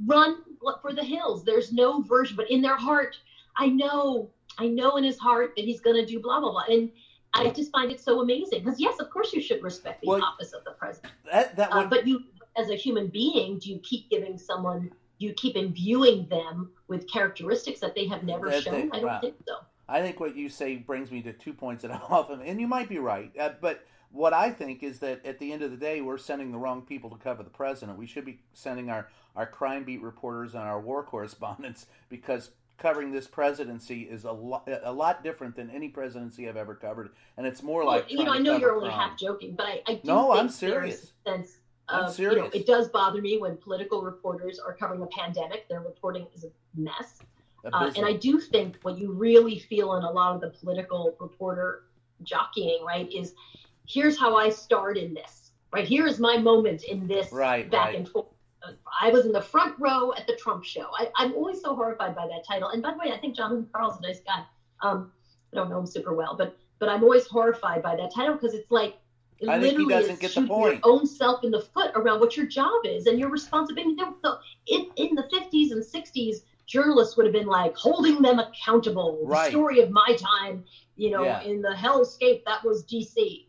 [0.06, 0.38] run
[0.82, 1.44] for the hills.
[1.44, 3.18] There's no version, but in their heart,
[3.58, 6.64] I know, I know in his heart that he's going to do blah blah blah,
[6.70, 6.90] and
[7.34, 10.24] I just find it so amazing because yes, of course you should respect the Well,
[10.24, 11.14] office of the president.
[11.32, 12.24] that that Uh, but you,
[12.56, 17.10] as a human being, do you keep giving someone, do you keep imbuing them with
[17.12, 18.90] characteristics that they have never That shown?
[18.90, 19.56] they- I don't think so.
[19.88, 22.68] I think what you say brings me to two points that I'm off and you
[22.68, 23.32] might be right.
[23.38, 26.52] Uh, but what I think is that at the end of the day, we're sending
[26.52, 27.98] the wrong people to cover the president.
[27.98, 33.12] We should be sending our, our crime beat reporters and our war correspondents because covering
[33.12, 37.46] this presidency is a lot a lot different than any presidency I've ever covered, and
[37.46, 39.10] it's more Well, like you know, I know you're only crime.
[39.10, 41.14] half joking, but I, I do No, think I'm serious.
[41.26, 41.58] sense
[41.90, 45.68] I'm you know, it does bother me when political reporters are covering a pandemic.
[45.68, 47.20] Their reporting is a mess.
[47.72, 51.16] Uh, and I do think what you really feel in a lot of the political
[51.20, 51.84] reporter
[52.24, 53.10] jockeying, right?
[53.12, 53.34] Is
[53.88, 55.88] here's how I start in this, right?
[55.88, 57.96] Here is my moment in this Right, back right.
[57.96, 58.28] and forth.
[59.02, 60.88] I was in the front row at the Trump show.
[60.98, 62.70] I, I'm always so horrified by that title.
[62.70, 64.44] And by the way, I think Jonathan Karl's a nice guy.
[64.82, 65.12] Um,
[65.52, 68.54] I don't know him super well, but but I'm always horrified by that title because
[68.54, 68.98] it's like
[69.48, 70.74] I think he literally doesn't get the point.
[70.76, 73.96] your own self in the foot around what your job is and your responsibility.
[74.68, 79.20] In, in the 50s and 60s, journalists would have been like holding them accountable.
[79.24, 79.46] Right.
[79.46, 80.64] The story of my time,
[80.96, 81.42] you know, Yeah.
[81.42, 83.48] in the hellscape that was DC.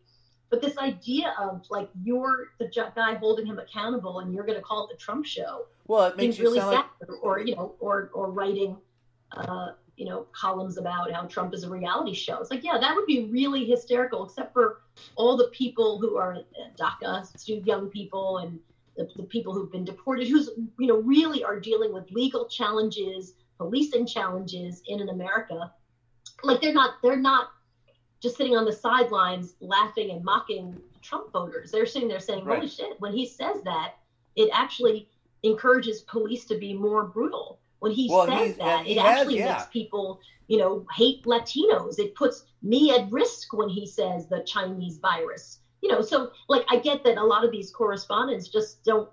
[0.50, 4.62] But this idea of like you're the guy holding him accountable and you're going to
[4.62, 7.08] call it the Trump show Well, it makes you really sound like sad.
[7.22, 8.76] Or you know, or or writing,
[9.32, 12.38] uh, you know, columns about how Trump is a reality show.
[12.40, 14.24] It's like, yeah, that would be really hysterical.
[14.26, 14.82] Except for
[15.16, 18.58] all the people who are at DACA, young people, and
[18.96, 23.34] the, the people who've been deported, who's you know really are dealing with legal challenges,
[23.58, 25.72] policing challenges in an America.
[26.42, 27.48] Like they're not they're not
[28.20, 31.70] just sitting on the sidelines laughing and mocking Trump voters.
[31.70, 32.70] They're sitting there saying, "Holy Right.
[32.70, 33.94] shit!" When he says that,
[34.36, 35.08] it actually
[35.42, 37.60] encourages police to be more brutal.
[37.80, 39.52] When he Well, says that, it has, actually yeah.
[39.52, 41.98] makes people, you know, hate Latinos.
[41.98, 45.60] It puts me at risk when he says the Chinese virus.
[45.80, 49.08] You know, so like I get that a lot of these correspondents just don't.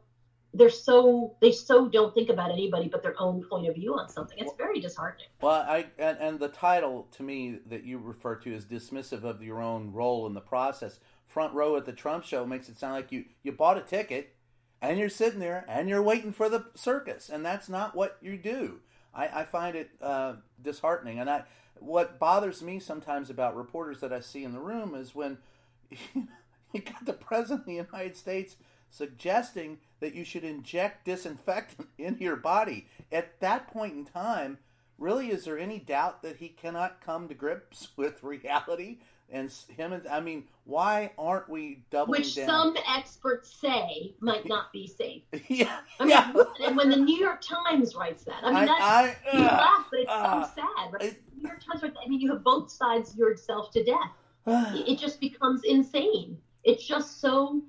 [0.53, 4.09] They're so they so don't think about anybody but their own point of view on
[4.09, 4.37] something.
[4.37, 5.27] It's very disheartening.
[5.41, 9.41] Well, I and, and the title to me that you refer to is dismissive of
[9.41, 10.99] your own role in the process.
[11.27, 14.35] Front row at the Trump show makes it sound like you you bought a ticket
[14.81, 18.37] and you're sitting there and you're waiting for the circus, and that's not what you
[18.37, 18.79] do.
[19.13, 21.43] I, I find it uh, disheartening, and I
[21.79, 25.39] what bothers me sometimes about reporters that I see in the room is when
[26.13, 28.55] you got the president of the United States
[28.89, 32.87] suggesting that you should inject disinfectant into your body.
[33.11, 34.59] At that point in time,
[34.97, 38.99] really, is there any doubt that he cannot come to grips with reality?
[39.31, 42.47] And him, and I mean, why aren't we doubling Which down?
[42.47, 45.23] some experts say might not be safe.
[45.47, 46.33] yeah, I mean, yeah.
[46.65, 49.85] and when the New York Times writes that, I mean, that's I, you I, laugh,
[49.89, 51.03] but it's uh, so sad, right?
[51.03, 52.03] it- New York Times, writes that.
[52.05, 54.11] I mean, you have both sides yourself to death.
[54.47, 56.37] it just becomes insane.
[56.63, 57.61] It's just so.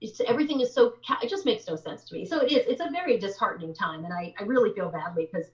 [0.00, 0.94] It's, everything is so.
[1.20, 2.24] It just makes no sense to me.
[2.26, 2.64] So it is.
[2.68, 5.50] It's a very disheartening time, and I, I really feel badly because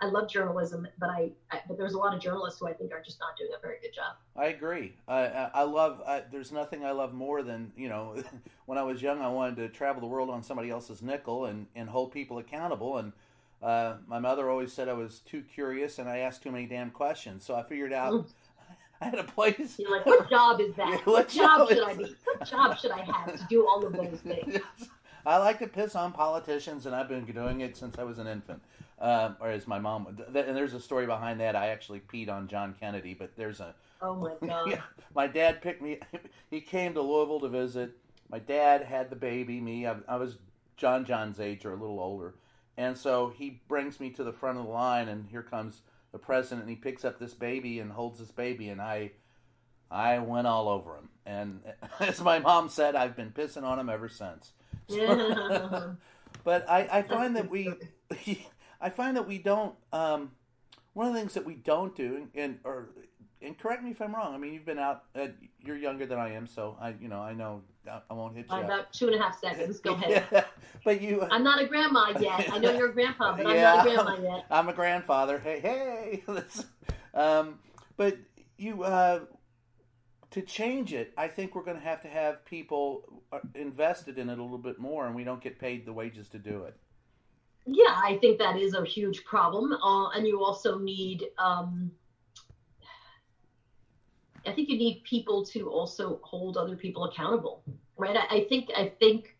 [0.00, 2.92] I love journalism, but I, I but there's a lot of journalists who I think
[2.92, 4.16] are just not doing a very good job.
[4.36, 4.94] I agree.
[5.08, 6.02] I I, love.
[6.06, 8.22] I, there's nothing I love more than you know.
[8.66, 11.66] when I was young, I wanted to travel the world on somebody else's nickel and
[11.74, 12.98] and hold people accountable.
[12.98, 13.12] And
[13.62, 16.90] uh, my mother always said I was too curious and I asked too many damn
[16.90, 17.44] questions.
[17.44, 18.26] So I figured out
[19.00, 19.78] I had a place.
[19.78, 20.88] You're like, what job is that?
[20.88, 22.16] Yeah, what, what job job should I be?
[22.24, 24.58] What job should I have to do all of those things?
[25.24, 28.28] I like to piss on politicians, and I've been doing it since I was an
[28.28, 28.62] infant.
[28.98, 31.54] Um, or as my mom, would- th- and there's a story behind that.
[31.54, 34.70] I actually peed on John Kennedy, but there's a Oh my god.
[34.70, 34.80] yeah,
[35.14, 35.98] my dad picked me.
[36.50, 37.96] He came to Louisville to visit.
[38.30, 39.60] My dad had the baby.
[39.60, 40.38] Me, I, I was
[40.76, 42.34] John John's age or a little older,
[42.78, 45.82] and so he brings me to the front of the line, and here comes
[46.12, 46.62] the president.
[46.62, 49.10] And he picks up this baby and holds this baby, and I,
[49.90, 51.08] I went all over him.
[51.26, 51.60] And
[52.00, 54.52] as my mom said, I've been pissing on him ever since.
[54.88, 55.90] Yeah.
[56.44, 57.74] But I, I find that we,
[58.86, 59.74] I find that we don't.
[59.92, 60.30] Um,
[60.92, 62.90] one of the things that we don't do, and, or
[63.42, 64.32] and correct me if I'm wrong.
[64.32, 65.06] I mean, you've been out.
[65.12, 65.26] Uh,
[65.58, 67.62] you're younger than I am, so I, you know, I know
[68.08, 68.56] I, won't hit you.
[68.56, 69.80] About two and a half seconds.
[69.80, 70.24] Go ahead.
[70.30, 70.44] Yeah,
[70.84, 72.48] but you, I'm not a grandma yet.
[72.52, 74.46] I know you're a grandpa, but I'm not a grandma yet.
[74.52, 75.40] I'm a grandfather.
[75.40, 76.22] Hey, hey.
[77.14, 77.60] Um,
[77.96, 78.18] but
[78.58, 79.20] you, uh,
[80.32, 84.28] to change it, I think we're going to have to have people uh, invested in
[84.28, 86.76] it a little bit more, and we don't get paid the wages to do it.
[87.66, 89.72] Yeah, I think that is a huge problem.
[89.72, 91.90] Uh, and you also need, um,
[94.46, 97.64] I think you need people to also hold other people accountable,
[97.96, 98.16] right?
[98.16, 99.36] I, I think, I think,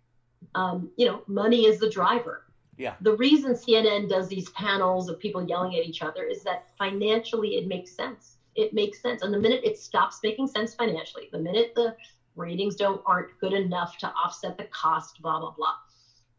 [0.56, 2.46] um, you know, money is the driver.
[2.76, 2.94] Yeah.
[3.00, 7.56] The reason CNN does these panels of people yelling at each other is that financially
[7.56, 8.38] it makes sense.
[8.56, 9.22] It makes sense.
[9.22, 11.94] And the minute it stops making sense financially, the minute the
[12.34, 15.74] ratings don't aren't good enough to offset the cost, blah blah blah,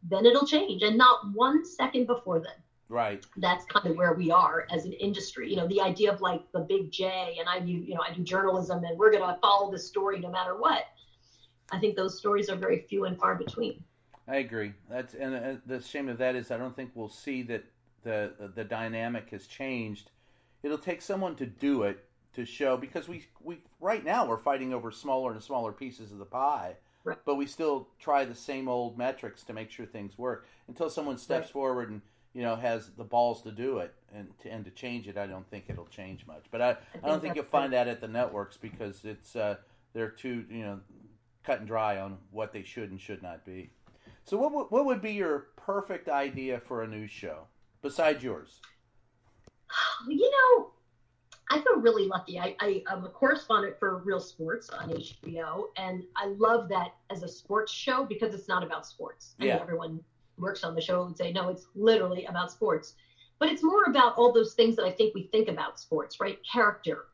[0.04, 0.84] then it'll change.
[0.84, 2.54] And not one second before then.
[2.90, 3.26] Right.
[3.38, 5.50] That's kind of where we are as an industry.
[5.50, 8.14] You know, the idea of like the big J and I do, you know, I
[8.14, 10.86] do journalism and we're gonna follow the story no matter what.
[11.72, 13.84] I think those stories are very few and far between.
[14.28, 14.74] I agree.
[14.90, 17.66] That's and uh, the shame of that is I don't think we'll see that
[18.04, 20.12] the the dynamic has changed.
[20.64, 24.74] It'll take someone to do it to show because we we right now we're fighting
[24.74, 26.76] over smaller and smaller pieces of the pie,
[27.08, 27.17] Right.
[27.26, 31.17] but we still try the same old metrics to make sure things work until someone
[31.17, 31.54] steps Right.
[31.54, 32.02] forward and
[32.34, 35.26] you know, has the balls to do it and to, and to change it, I
[35.26, 36.43] don't think it'll change much.
[36.52, 39.56] But I, I, don't think you'll find that at the networks because it's uh,
[39.93, 40.80] they're too you know
[41.43, 43.72] cut and dry on what they should and should not be.
[44.26, 47.48] So what would- what would be your perfect idea for a news show
[47.82, 48.60] besides yours?
[50.08, 50.72] You know,
[51.50, 52.40] I feel really lucky.
[52.40, 57.24] I, I, I'm a correspondent for Real Sports on HBO, and I love that as
[57.24, 59.36] a sports show because it's not about sports.
[59.40, 59.54] I Yeah.
[59.54, 60.02] mean, everyone
[60.38, 62.94] works on the show would say, no, it's literally about sports.
[63.40, 66.38] But it's more about all those things that I think we think about sports, right?
[66.52, 67.06] Character,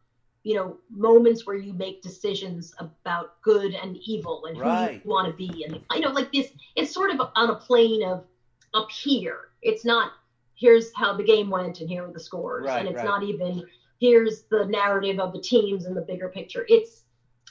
[0.43, 4.93] you know, moments where you make decisions about good and evil and who Right.
[5.04, 5.63] you want to be.
[5.63, 8.22] And, you know, like this, it's sort of on a plane of
[8.74, 9.50] up here.
[9.62, 10.12] It's not,
[10.56, 12.65] here's how the game went and here are the scores.
[12.65, 13.06] Right, and it's right.
[13.06, 13.62] not even,
[14.04, 16.66] here's the narrative of the teams and the bigger picture.
[16.68, 17.04] It's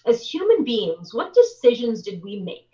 [0.06, 2.70] as human beings, what decisions did we make?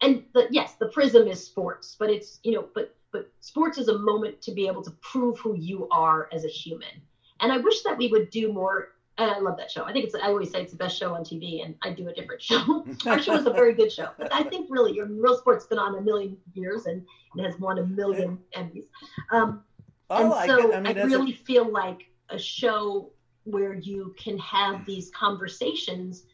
[0.00, 3.86] And the, yes, the prism is sports, but it's you know, but but sports is
[3.86, 7.00] a moment to be able to prove who you are as a human.
[7.40, 8.88] And I wish that we would do more.
[9.18, 9.84] And I love that show.
[9.84, 10.14] I think it's.
[10.16, 12.84] I always say it's the best show on TV, and I do a different show.
[13.06, 15.78] Our show is a very good show, but I think really, your real sports been
[15.78, 17.04] on a million years and
[17.36, 18.86] it has won a million Emmys.
[19.30, 19.62] Um,
[20.10, 20.74] I and like so it.
[20.74, 23.11] I mean, I as a- really feel like a show
[23.44, 26.24] where you can have these conversations.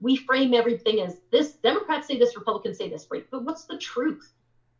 [0.00, 3.26] We frame everything as this Democrats say this, Republicans say this, right?
[3.30, 4.32] But what's the truth?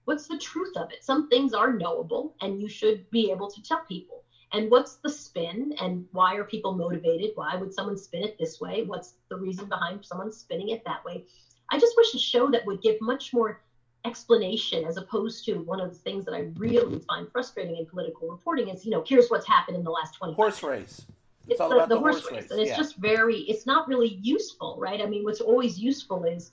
[0.04, 1.04] What's the truth of it?
[1.04, 4.22] Some things are knowable and you should be able to tell people.
[4.52, 7.32] And what's the spin and why are people motivated?
[7.34, 8.84] Why would someone spin it this way?
[8.84, 11.24] What's the reason behind someone spinning it that way?
[11.70, 13.60] I just wish a show that would give much more
[14.04, 18.28] explanation as opposed to one of the things that I really find frustrating in political
[18.30, 21.04] reporting is, you know, here's what's happened in the last 20 horse race.
[21.48, 22.76] It's, all the, about the horse race, and it's yeah.
[22.76, 26.50] just very it's not really useful right i mean what's always useful is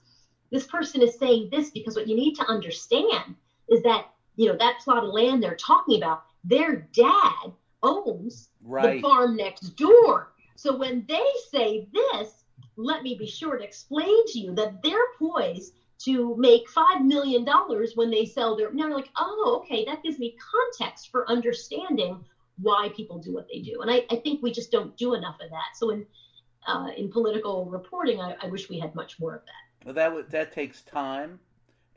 [0.51, 3.36] this person is saying this because what you need to understand
[3.69, 7.51] is that you know that plot of land they're talking about their dad
[7.82, 8.95] owns right.
[8.95, 12.43] the farm next door so when they say this
[12.75, 17.43] let me be sure to explain to you that they're poised to make five million
[17.43, 21.29] dollars when they sell their now you're like oh okay that gives me context for
[21.29, 22.23] understanding
[22.61, 23.81] why people do what they do.
[23.81, 25.75] And I, I think we just don't do enough of that.
[25.75, 26.05] So in
[26.65, 29.85] uh, in political reporting, I, I wish we had much more of that.
[29.85, 31.39] Well, that would that takes time,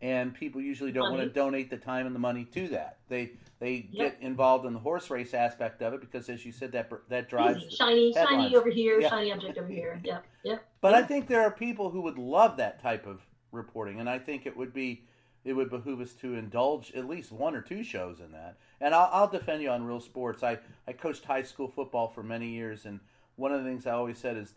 [0.03, 2.99] and people usually don't want to donate the time and the money to that.
[3.09, 4.19] They they Yep.
[4.21, 7.29] get involved in the horse race aspect of it because, as you said, that that
[7.29, 7.63] drives.
[7.77, 8.45] Shiny, headlines.
[8.45, 9.11] shiny over here, Yeah.
[9.11, 10.01] shiny object over here.
[10.05, 10.65] Yep, yep.
[10.81, 14.19] But I think there are people who would love that type of reporting, and I
[14.19, 15.05] think it would be
[15.47, 18.57] it would behoove us to indulge at least one or two shows in that.
[18.81, 20.43] And I'll, I'll defend you on real sports.
[20.43, 22.99] I I coached high school football for many years, and
[23.37, 24.55] one of the things I always said is,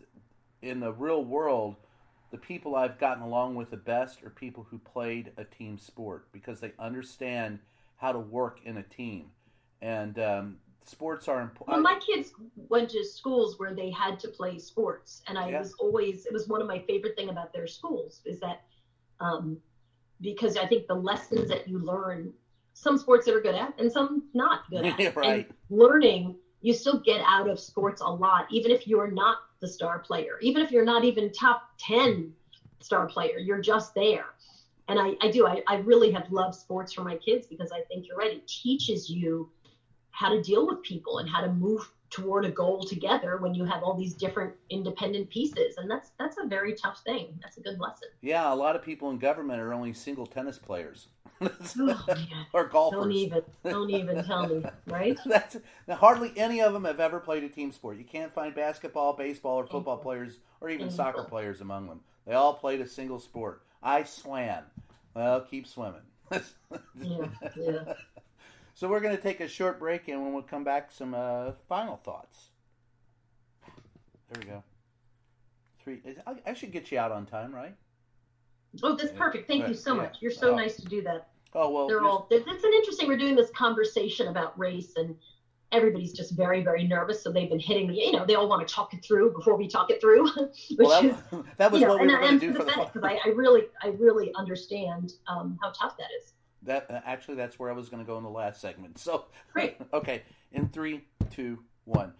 [0.61, 1.75] in the real world,
[2.31, 6.27] the people I've gotten along with the best are people who played a team sport
[6.31, 7.59] because they understand
[7.97, 9.27] how to work in a team,
[9.81, 11.83] and um, sports are important.
[11.83, 15.59] Well, my kids went to schools where they had to play sports, and I Yeah.
[15.59, 18.63] was always it was one of my favorite thing about their schools is that
[19.19, 19.57] um,
[20.21, 22.33] because I think the lessons that you learn,
[22.73, 25.29] some sports that are good at and some not good at, right.
[25.29, 29.67] and learning you still get out of sports a lot, even if you're not the
[29.67, 32.33] star player, even if you're not even top ten
[32.81, 34.25] star player, you're just there.
[34.87, 37.81] And I, I do, I, I really have loved sports for my kids because I
[37.81, 38.31] think you're right.
[38.33, 39.49] It teaches you
[40.11, 43.65] how to deal with people and how to move toward a goal together when you
[43.65, 47.61] have all these different independent pieces and that's that's a very tough thing that's a
[47.61, 51.07] good lesson Yeah, a lot of people in government are only single tennis players
[51.41, 52.05] oh,
[52.53, 52.99] or golfers.
[52.99, 55.55] don't even don't even tell me right That's
[55.89, 57.97] hardly any of them have ever played a team sport.
[57.97, 60.03] You can't find basketball, baseball, or football Painful.
[60.11, 60.97] players, or even Painful.
[60.97, 62.01] soccer players among them.
[62.27, 63.61] They all played a single sport.
[63.81, 64.63] I swam.
[65.13, 66.01] Well, keep swimming.
[66.31, 67.25] yeah
[67.57, 67.93] yeah
[68.79, 71.51] So we're going to take a short break, and when we come back, some uh,
[71.67, 72.47] final thoughts.
[74.31, 74.63] There we go.
[75.83, 75.99] Three.
[76.25, 77.75] I, I should get you out on time, right?
[78.83, 80.01] oh that's perfect thank you so Yeah.
[80.03, 80.55] much you're so Oh.
[80.55, 81.87] nice to do that Oh well.
[81.87, 85.15] they're all it's it's an interesting we're doing this conversation about race and
[85.71, 88.65] everybody's just very very nervous so they've been hitting me you know they all want
[88.65, 91.15] to talk it through before we talk it through which well, is
[91.57, 92.89] that, was you know, what we were going to do for the.
[92.93, 96.33] because I, I really, I really understand um, how tough that is.
[96.69, 98.99] That uh, actually, that's where I was going to go in the last segment.
[98.99, 99.77] So Great.
[99.93, 101.01] okay, in three,
[101.31, 102.13] two, one.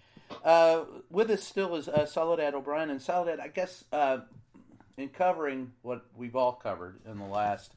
[0.43, 4.19] Uh, with us still is uh, Soledad O'Brien, and Soledad, I guess, uh,
[4.97, 7.73] in covering what we've all covered in the last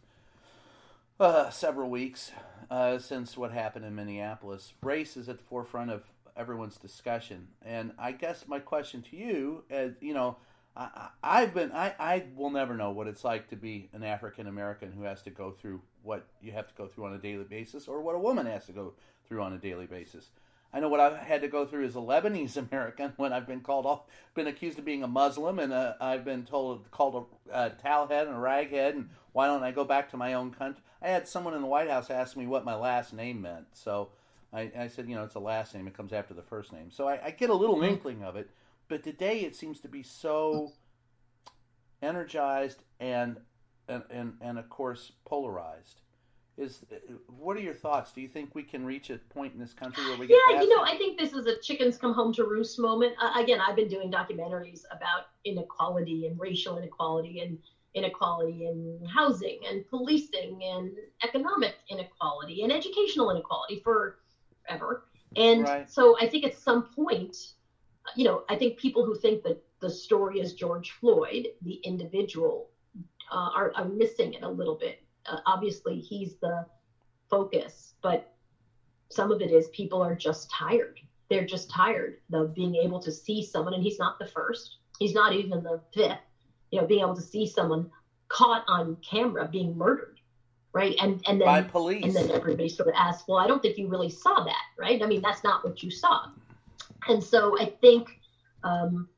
[1.21, 2.33] uh, several weeks
[2.71, 6.05] uh, since what happened in Minneapolis, race is at the forefront of
[6.39, 7.49] everyone's discussion.
[7.63, 10.39] And I guess my question to you, is, you know,
[10.77, 14.47] I, I've been I, I will never know what it's like to be an African
[14.47, 17.45] American who has to go through what you have to go through on a daily
[17.45, 18.95] basis or what a woman has to go
[19.27, 20.31] through on a daily basis.
[20.75, 23.61] I know what I've had to go through as a Lebanese American when I've been
[23.61, 24.03] called off,
[24.35, 28.27] been accused of being a Muslim, and uh, I've been told called a, a towelhead
[28.27, 30.83] and a raghead, and why don't I go back to my own country?
[31.03, 34.11] I had someone in the White House ask me what my last name meant, so
[34.53, 36.91] I, I said, you know, it's a last name; it comes after the first name.
[36.91, 37.95] So I, I get a little mm-hmm.
[37.95, 38.49] inkling of it,
[38.89, 40.73] but today it seems to be so
[42.03, 43.39] energized and
[43.89, 46.01] and and, and of course polarized.
[46.59, 46.85] Is
[47.29, 48.13] what are your thoughts?
[48.13, 50.69] Do you think we can reach a point in this country where we yeah you
[50.69, 53.15] know i think this is a chickens come home to roost moment.
[53.21, 57.59] Uh, again i've been doing documentaries about inequality and racial inequality and
[57.95, 60.93] inequality in housing and policing and
[61.25, 65.05] economic inequality and educational inequality forever.
[65.37, 65.91] And right.
[65.91, 67.55] so i think at some point
[68.17, 72.69] you know i think people who think that the story is george floyd the individual
[73.31, 76.67] uh, are, are missing it a little bit uh, obviously he's the
[77.31, 78.35] focus, but
[79.11, 81.01] some of it is people are just tired.
[81.29, 84.77] They're just tired of being able to see someone, and he's not the first.
[84.99, 86.19] He's not even the fifth.
[86.71, 87.91] You know, being able to see someone
[88.29, 90.21] caught on camera being murdered,
[90.73, 90.95] right?
[91.01, 93.79] And and then by police, and then everybody sort of asks, "Well, I don't think
[93.79, 95.03] you really saw that, right?
[95.03, 96.27] I mean, that's not what you saw."
[97.09, 98.09] And so I think,
[98.63, 99.09] um,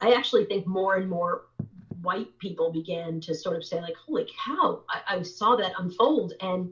[0.00, 1.44] I actually think more and more
[2.02, 6.34] white people began to sort of say like holy cow I, I, saw that unfold
[6.40, 6.70] and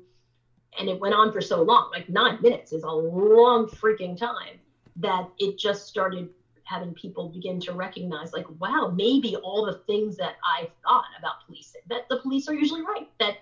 [0.79, 4.59] and it went on for so long like nine minutes is a long freaking time
[4.97, 6.29] that it just started
[6.65, 11.47] having people begin to recognize like wow maybe all the things that i thought about
[11.47, 13.39] policing that the police are usually right that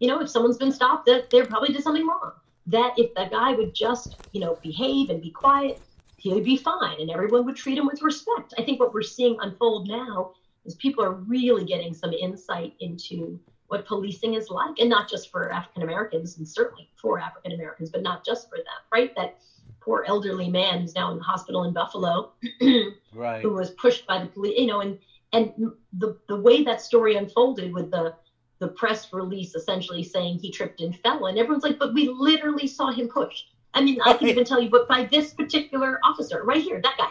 [0.00, 2.32] you know if someone's been stopped that they probably did something wrong
[2.66, 5.80] that if that guy would just you know behave and be quiet
[6.18, 9.02] he would be fine and everyone would treat him with respect i think what we're
[9.02, 10.30] seeing unfold now
[10.64, 15.30] is people are really getting some insight into what policing is like, and not just
[15.30, 19.12] for African Americans, and certainly for African Americans, but not just for them, right?
[19.16, 19.36] That
[19.80, 22.30] poor elderly man who's now in the hospital in Buffalo,
[23.12, 23.42] right.
[23.42, 24.98] who was pushed by the police, you know, and
[25.32, 25.52] and
[25.92, 28.14] the the way that story unfolded with the
[28.58, 32.66] the press release essentially saying he tripped and fell, and everyone's like, but we literally
[32.66, 33.50] saw him pushed.
[33.74, 36.96] I mean, I can even tell you, but by this particular officer right here, that
[36.98, 37.10] guy.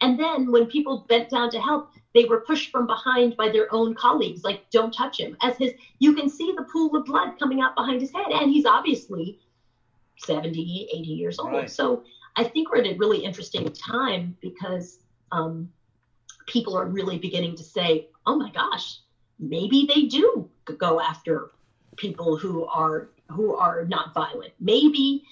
[0.00, 3.72] And then when people bent down to help, they were pushed from behind by their
[3.72, 5.36] own colleagues, like, don't touch him.
[5.42, 8.50] As his, you can see the pool of blood coming out behind his head, and
[8.50, 9.38] he's obviously
[10.18, 11.52] 70, 80 years old.
[11.52, 11.70] Right.
[11.70, 12.02] So
[12.36, 14.98] I think we're at a really interesting time because
[15.30, 15.70] um,
[16.46, 18.98] people are really beginning to say, oh my gosh,
[19.38, 20.48] maybe they do
[20.78, 21.50] go after
[21.96, 24.52] people who are who are not violent.
[24.60, 25.24] Maybe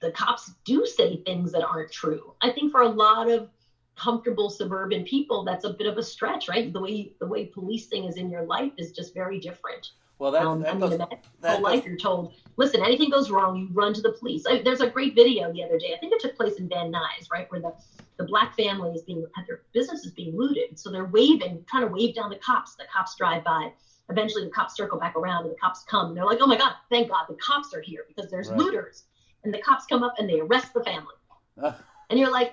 [0.00, 2.34] the cops do say things that aren't true.
[2.40, 3.48] I think for a lot of
[3.96, 6.72] comfortable suburban people, that's a bit of a stretch, right?
[6.72, 9.90] The way the way policing is in your life is just very different.
[10.18, 13.56] Well, that's, um, that I mean, that, whole life you're told, listen, anything goes wrong,
[13.56, 14.46] you run to the police.
[14.46, 15.92] I, there's a great video the other day.
[15.94, 17.74] I think it took place in Van Nuys, right, where the
[18.16, 21.92] the black family is being their business is being looted, so they're waving, trying to
[21.92, 22.74] wave down the cops.
[22.76, 23.72] The cops drive by.
[24.08, 26.56] Eventually, the cops circle back around, and the cops come, and they're like, "Oh my
[26.56, 28.58] God, thank God, the cops are here because there's right.
[28.58, 29.04] looters."
[29.46, 31.14] And the cops come up and they arrest the family.
[31.62, 31.72] Uh.
[32.10, 32.52] And you're like,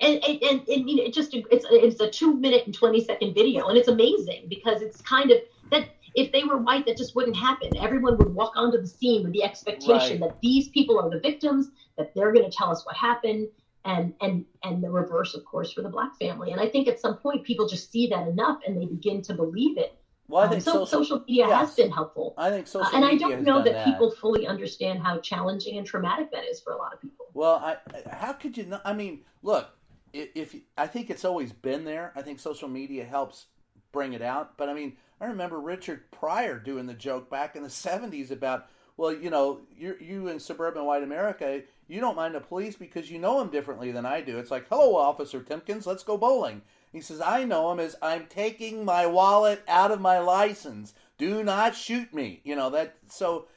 [0.00, 3.00] and, and, and, and, you know, it just it's it's a two minute and 20
[3.00, 5.38] second video and it's amazing because it's kind of
[5.70, 9.22] that if they were white that just wouldn't happen everyone would walk onto the scene
[9.22, 10.28] with the expectation right.
[10.28, 13.48] that these people are the victims that they're going to tell us what happened
[13.86, 17.00] and and and the reverse of course for the black family and i think at
[17.00, 19.94] some point people just see that enough and they begin to believe it
[20.28, 21.58] well, I um, think um, so, social, social, media yes.
[21.60, 22.34] has been helpful.
[22.36, 25.78] I think social uh, and I don't know that, that, people fully understand how challenging
[25.78, 27.26] and traumatic that is for a lot of people.
[27.34, 27.76] Well, I,
[28.10, 28.82] how could you not?
[28.84, 29.68] I mean, look,
[30.12, 32.12] if I think it's always been there.
[32.16, 33.46] I think social media helps
[33.92, 34.56] bring it out.
[34.56, 38.68] But I mean, I remember Richard Pryor doing the joke back in the '70s about,
[38.96, 43.10] well, you know, you you in suburban white America, you don't mind the police because
[43.10, 44.38] you know them differently than I do.
[44.38, 46.62] It's like, hello, Officer Timkins, let's go bowling.
[46.92, 50.94] He says, I know him as I'm taking my wallet out of my license.
[51.18, 52.40] Do not shoot me.
[52.44, 52.96] You know that.
[53.08, 53.48] So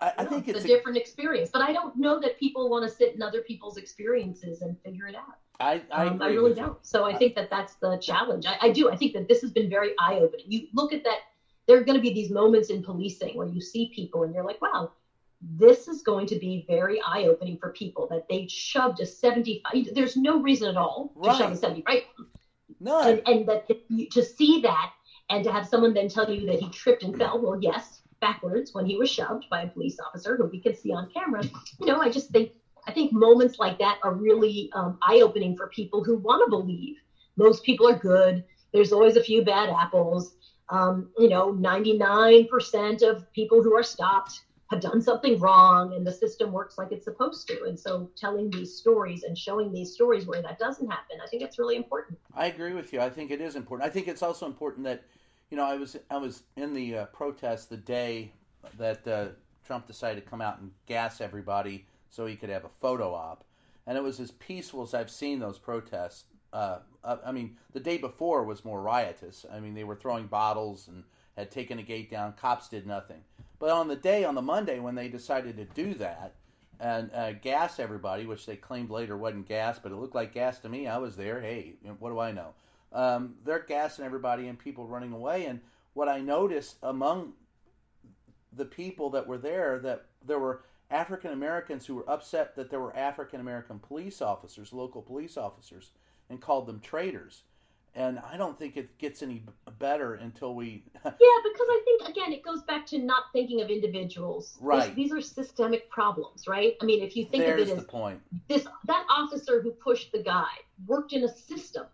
[0.00, 2.68] I, I think it's, it's a, a different experience, but I don't know that people
[2.68, 5.38] want to sit in other people's experiences and figure it out.
[5.60, 6.84] I I, um, I really don't.
[6.84, 8.46] So I think that that's the challenge.
[8.46, 8.90] I, I do.
[8.90, 10.46] I think that this has been very eye opening.
[10.48, 11.18] You look at that.
[11.68, 14.44] There are going to be these moments in policing where you see people and you're
[14.44, 14.90] like, wow,
[15.40, 19.94] this is going to be very eye opening for people that they shoved a 75.
[19.94, 21.38] There's no reason at all to right.
[21.38, 21.84] shove a 70,
[23.06, 23.68] And, and that
[24.12, 24.90] to see that
[25.30, 27.40] and to have someone then tell you that he tripped and fell.
[27.40, 30.92] Well, yes, backwards when he was shoved by a police officer who we could see
[30.92, 31.42] on camera.
[31.80, 32.50] You know, I just think
[32.86, 36.50] I think moments like that are really um, eye opening for people who want to
[36.50, 36.96] believe
[37.36, 38.44] most people are good.
[38.72, 40.34] there's always a few bad apples.
[40.70, 44.40] Um, you know, 99% of people who are stopped
[44.72, 47.64] have done something wrong and the system works like it's supposed to.
[47.64, 51.42] And so telling these stories and showing these stories where that doesn't happen, I think
[51.42, 52.18] it's really important.
[52.34, 53.00] I agree with you.
[53.00, 53.88] I think it is important.
[53.88, 55.04] I think it's also important that,
[55.50, 58.32] you know, I was I was in the uh, protest the day
[58.78, 59.26] that uh,
[59.64, 63.44] Trump decided to come out and gas everybody so he could have a photo op,
[63.86, 66.24] and it was as peaceful as I've seen those protests.
[66.52, 69.46] Uh, I mean, the day before was more riotous.
[69.50, 71.04] I mean, they were throwing bottles and
[71.36, 72.34] had taken a gate down.
[72.34, 73.22] Cops did nothing.
[73.62, 76.34] But on the day, on the Monday, when they decided to do that
[76.80, 80.58] and uh, gas everybody, which they claimed later wasn't gas, but it looked like gas
[80.58, 80.88] to me.
[80.88, 81.40] I was there.
[81.40, 82.54] Hey, what do I know?
[82.92, 85.44] Um, they're gassing everybody and people running away.
[85.44, 85.60] And
[85.92, 87.34] what I noticed among
[88.52, 92.80] the people that were there, that there were African Americans who were upset that there
[92.80, 95.92] were African American police officers, local police officers,
[96.28, 97.44] and called them traitors
[97.94, 99.44] and I don't think it gets any
[99.78, 100.84] better until we.
[101.04, 101.18] yeah, because
[101.68, 104.56] I think again it goes back to not thinking of individuals.
[104.60, 104.94] Right.
[104.94, 106.74] These, these are systemic problems, right?
[106.80, 108.20] I mean, if you think There's of it as point.
[108.48, 110.48] this that officer who pushed the guy
[110.86, 111.86] worked in a system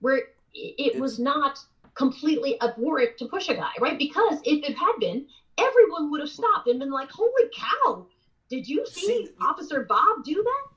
[0.00, 0.24] where it,
[0.54, 1.58] it was not
[1.94, 3.98] completely abhorrent to push a guy, right?
[3.98, 5.26] Because if it had been,
[5.58, 8.06] everyone would have stopped and been like, "Holy cow!
[8.48, 10.68] Did you see, see Officer Bob do that?"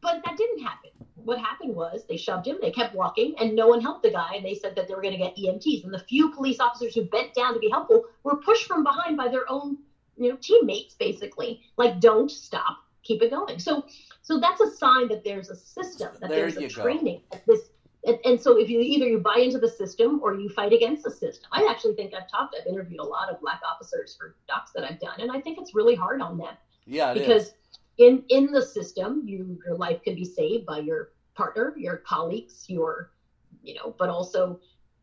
[0.00, 0.90] But that didn't happen
[1.28, 4.32] what happened was they shoved him, they kept walking, and no one helped the guy.
[4.34, 5.84] And they said that they were going to get EMTs.
[5.84, 9.18] And the few police officers who bent down to be helpful were pushed from behind
[9.18, 9.76] by their own,
[10.16, 11.60] you know, teammates, basically.
[11.76, 13.58] Like, don't stop, keep it going.
[13.58, 13.84] So,
[14.22, 17.20] so that's a sign that there's a system, that there there's a training.
[17.46, 17.68] This,
[18.06, 21.04] and, and so if you either you buy into the system or you fight against
[21.04, 21.50] the system.
[21.52, 24.84] I actually think I've talked, I've interviewed a lot of black officers for docs that
[24.84, 26.56] I've done, and I think it's really hard on them.
[26.86, 27.48] Yeah, because.
[27.48, 27.52] Is
[27.98, 32.64] in in the system you your life can be saved by your partner your colleagues
[32.68, 33.08] your
[33.62, 34.58] you know but also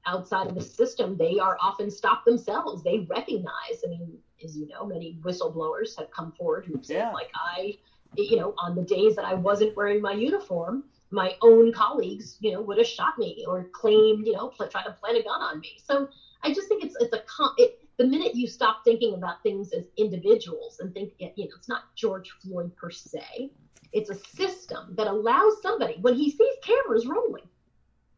[0.05, 4.67] outside of the system they are often stopped themselves they recognize i mean as you
[4.67, 7.11] know many whistleblowers have come forward who said Yeah.
[7.13, 7.73] like i
[8.17, 12.51] you know on the days that i wasn't wearing my uniform my own colleagues you
[12.51, 15.41] know would have shot me or claimed you know pl- try to plant a gun
[15.41, 16.07] on me so
[16.43, 19.71] i just think it's it's a con- it, the minute you stop thinking about things
[19.71, 23.49] as individuals and think, you know, it's not George Floyd per se,
[23.95, 27.47] it's a system that allows somebody, when he sees cameras rolling,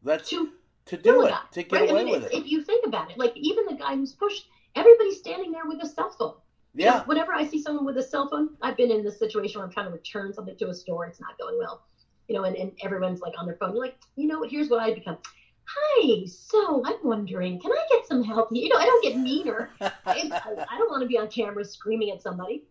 [0.02, 0.50] That's to
[0.86, 1.90] to do it, to get right?
[1.90, 2.34] away I mean, with it.
[2.34, 5.82] if you think about it, like even the guy who's pushed, everybody's standing there with
[5.82, 6.34] a cell phone.
[6.74, 9.66] Yeah, whenever I see someone with a cell phone, I've been in this situation where
[9.66, 11.82] I'm trying to return something to a store, it's not going well.
[12.28, 13.72] You know, and, and everyone's like on their phone.
[13.74, 15.16] You're like, you know, what, here's what I become.
[15.64, 18.48] Hi, so I'm wondering, can I get some help?
[18.52, 19.70] You know, I don't get meaner.
[19.80, 22.64] I, I don't want to be on camera screaming at somebody.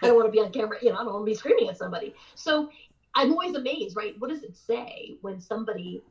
[0.00, 1.68] I don't want to be on camera, you know, I don't want to be screaming
[1.68, 2.14] at somebody.
[2.34, 2.70] So
[3.14, 4.14] I'm always amazed, right?
[4.18, 6.02] What does it say when somebody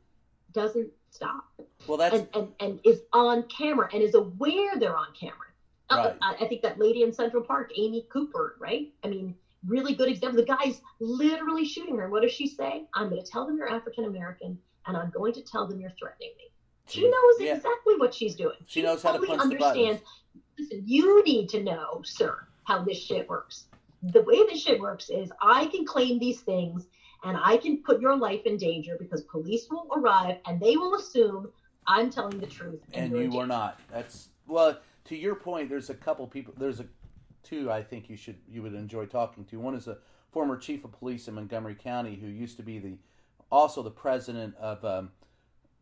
[0.54, 1.46] doesn't stop
[1.88, 5.36] well, that's and, and, and is on camera and is aware they're on camera?
[5.90, 6.16] Uh, Right.
[6.22, 8.94] I, I think that lady in Central Park, Amy Cooper, right?
[9.04, 9.36] I mean,
[9.68, 10.38] really good example.
[10.38, 12.10] The guy's literally shooting her.
[12.10, 12.86] What does she say?
[12.96, 14.58] I'm going to tell them you're African American
[14.88, 16.46] and I'm going to tell them you're threatening me.
[16.88, 17.56] She knows yeah.
[17.56, 18.58] exactly what she's doing.
[18.66, 20.02] She knows how to punch the buttons.
[20.58, 23.66] Listen, you need to know, sir, how this shit works.
[24.04, 26.88] The way this shit works is I can claim these things
[27.24, 30.95] and I can put your life in danger because police will arrive and they will
[30.95, 31.49] assume
[31.88, 32.82] I'm telling the truth.
[32.93, 33.47] and in you danger.
[33.47, 33.80] not.
[33.91, 34.80] That's well.
[35.06, 36.54] To your point, there's a couple people.
[36.58, 36.86] There's a
[37.43, 39.60] two I think you should you would enjoy talking to.
[39.60, 39.97] One is a
[40.32, 42.97] former chief of police in Montgomery County who used to be the
[43.52, 45.12] also the president of um,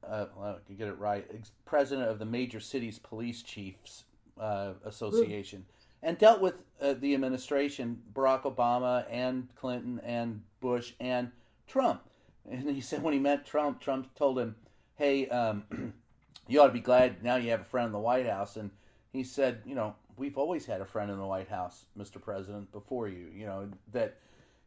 [0.08, 1.26] uh, well, I can get it right,
[1.66, 4.06] president of the Major Cities Police Chiefs
[4.40, 5.66] uh, Association,
[6.02, 11.32] and dealt with uh, the administration, Barack Obama and Clinton and Bush and
[11.68, 12.02] Trump.
[12.50, 14.56] And he said when he met Trump, Trump told him,
[14.96, 15.64] "Hey, um,
[16.48, 18.72] you ought to be glad now you have a friend in the White House." And
[19.12, 22.22] he said, "You know, we've always had a friend in the White House, Mr.
[22.22, 23.28] President, before you.
[23.34, 24.18] You know that."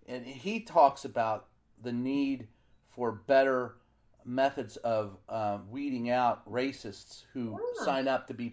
[0.07, 1.47] And he talks about
[1.83, 2.49] the need
[2.91, 3.77] for better
[4.25, 7.85] methods of um, weeding out racists who Yeah.
[7.85, 8.51] sign up to be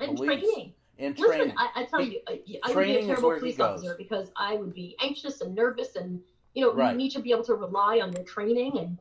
[1.00, 1.48] And training.
[1.48, 1.58] Listen.
[1.58, 2.42] I, I tell He- you, I,
[2.72, 5.96] I would be a terrible he police officer because I would be anxious and nervous,
[5.96, 6.22] and
[6.54, 6.92] you know, Right.
[6.92, 8.78] you need to be able to rely on your training.
[8.78, 8.98] And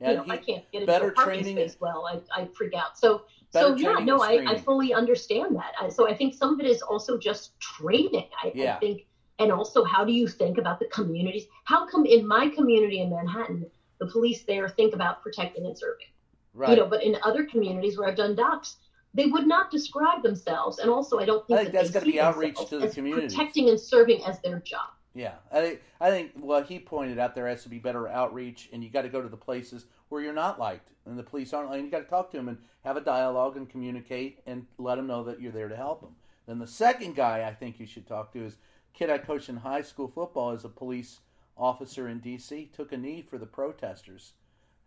[0.00, 2.46] you know, if I can't get into better a parking training- space well, I I
[2.56, 2.98] freak out.
[2.98, 5.72] So so yeah, no, I, I fully understand that.
[5.78, 8.28] I, so I think some of it is also just training.
[8.42, 8.76] I, Yeah.
[8.76, 9.04] I think,
[9.38, 11.44] and also how do you think about the communities?
[11.64, 13.66] How come in my community in Manhattan,
[14.00, 16.06] the police there think about protecting and serving?
[16.54, 16.68] right.
[16.70, 18.76] you know but in other communities where i've done docs
[19.14, 22.06] they would not describe themselves and also i don't think, I think that that's gotta
[22.06, 23.34] see be outreach to the as communities.
[23.34, 24.90] protecting and serving as their job.
[25.14, 28.70] Yeah, I think I think what he pointed out there has to be better outreach,
[28.72, 31.52] and you got to go to the places where you're not liked and the police
[31.52, 34.64] aren't and you got to talk to them and have a dialogue and communicate and
[34.78, 36.14] let them know that you're there to help them
[36.46, 38.56] then the second guy i think you should talk to is
[38.94, 41.20] kid i coached in high school football as a police
[41.56, 44.32] officer in dc took a knee for the protesters.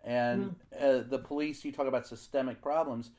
[0.03, 3.09] And uh, the police you talk about systemic problems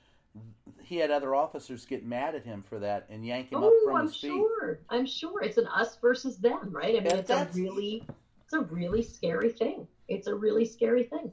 [0.82, 3.80] he had other officers get mad at him for that and yank him up Oh,
[3.87, 4.78] from I'm his feet sure.
[4.89, 6.97] I'm sure it's an us versus them, right?
[6.97, 8.05] I mean, it's a really,
[8.45, 9.87] it's a really scary thing.
[10.09, 11.32] It's a really scary thing.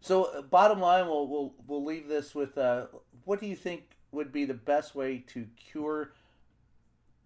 [0.00, 2.86] So, uh, bottom line, we'll we'll we'll leave this with uh,
[3.24, 3.82] what do you think
[4.12, 6.12] would be the best way to cure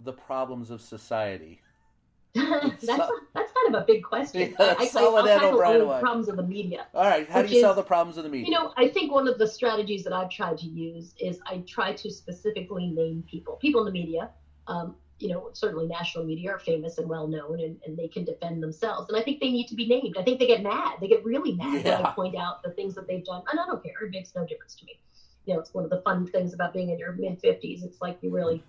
[0.00, 1.60] the problems of society?
[2.34, 4.54] that's So- a, that's kind of a big question.
[4.58, 6.86] Yeah, I, I, I'll tackle right the problems of the media.
[6.94, 8.46] All right, how do you is- solve the problems of the media?
[8.46, 11.58] You know, I think one of the strategies that I've tried to use is I
[11.66, 14.30] try to specifically name people, people in the media.
[14.66, 18.24] Um, you know, certainly national media are famous and well known, and, and they can
[18.24, 19.08] defend themselves.
[19.08, 20.16] And I think they need to be named.
[20.18, 20.98] I think they get mad.
[21.00, 23.66] They get really mad when I point out the things that they've done, and I
[23.66, 23.94] don't care.
[24.02, 25.00] It makes no difference to me.
[25.46, 27.82] You know, it's one of the fun things about being in your mid fifties.
[27.82, 28.62] It's like you really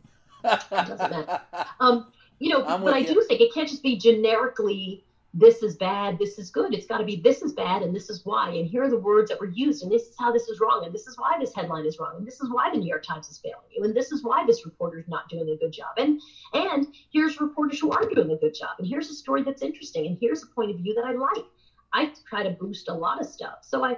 [0.43, 1.41] doesn't matter.
[1.79, 3.07] Um, you know, I'm but I you.
[3.07, 6.73] do think it can't just be generically this is bad, this is good.
[6.73, 8.49] It's got to be this is bad and this is why.
[8.49, 10.83] And here are the words that were used, and this is how this is wrong,
[10.85, 13.03] and this is why this headline is wrong, and this is why the New York
[13.03, 15.71] Times is failing you, and this is why this reporter is not doing a good
[15.71, 15.91] job.
[15.97, 16.21] And
[16.53, 20.07] and here's reporters who are doing a good job, and here's a story that's interesting,
[20.07, 21.45] and here's a point of view that I like.
[21.93, 23.59] I try to boost a lot of stuff.
[23.61, 23.97] So I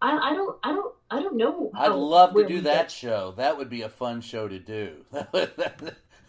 [0.00, 1.70] I, I don't I don't I don't know.
[1.74, 3.34] I'd love to do that get- show.
[3.36, 5.04] That would be a fun show to do.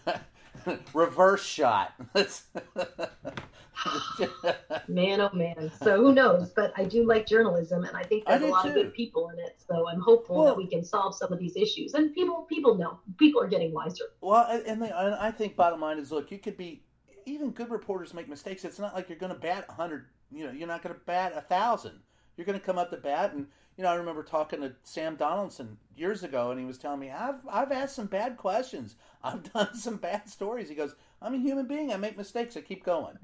[0.93, 1.93] Reverse shot.
[4.87, 5.71] Man, oh man.
[5.81, 6.49] So who knows?
[6.49, 9.29] But I do like journalism, and I think there's a do lot of good people
[9.29, 9.57] in it.
[9.65, 11.93] So I'm hopeful Well- that we can solve some of these issues.
[11.93, 12.99] And people, people know.
[13.17, 14.05] People are getting wiser.
[14.21, 16.83] Well, and- and, they, and I think bottom line is, look, you could be
[17.25, 18.65] even good reporters make mistakes.
[18.65, 20.07] It's not like you're going to bat hundred.
[20.31, 21.99] You know, you're not going to bat a thousand.
[22.35, 23.47] You're going to come up to bat, and
[23.79, 27.11] you know, I remember talking to Sam Donaldson years ago, and he was telling me,
[27.11, 28.97] "I've I've asked some bad questions.
[29.23, 31.93] I've done some bad stories." He goes, "I'm a human being.
[31.93, 32.57] I make mistakes.
[32.57, 33.15] I keep going."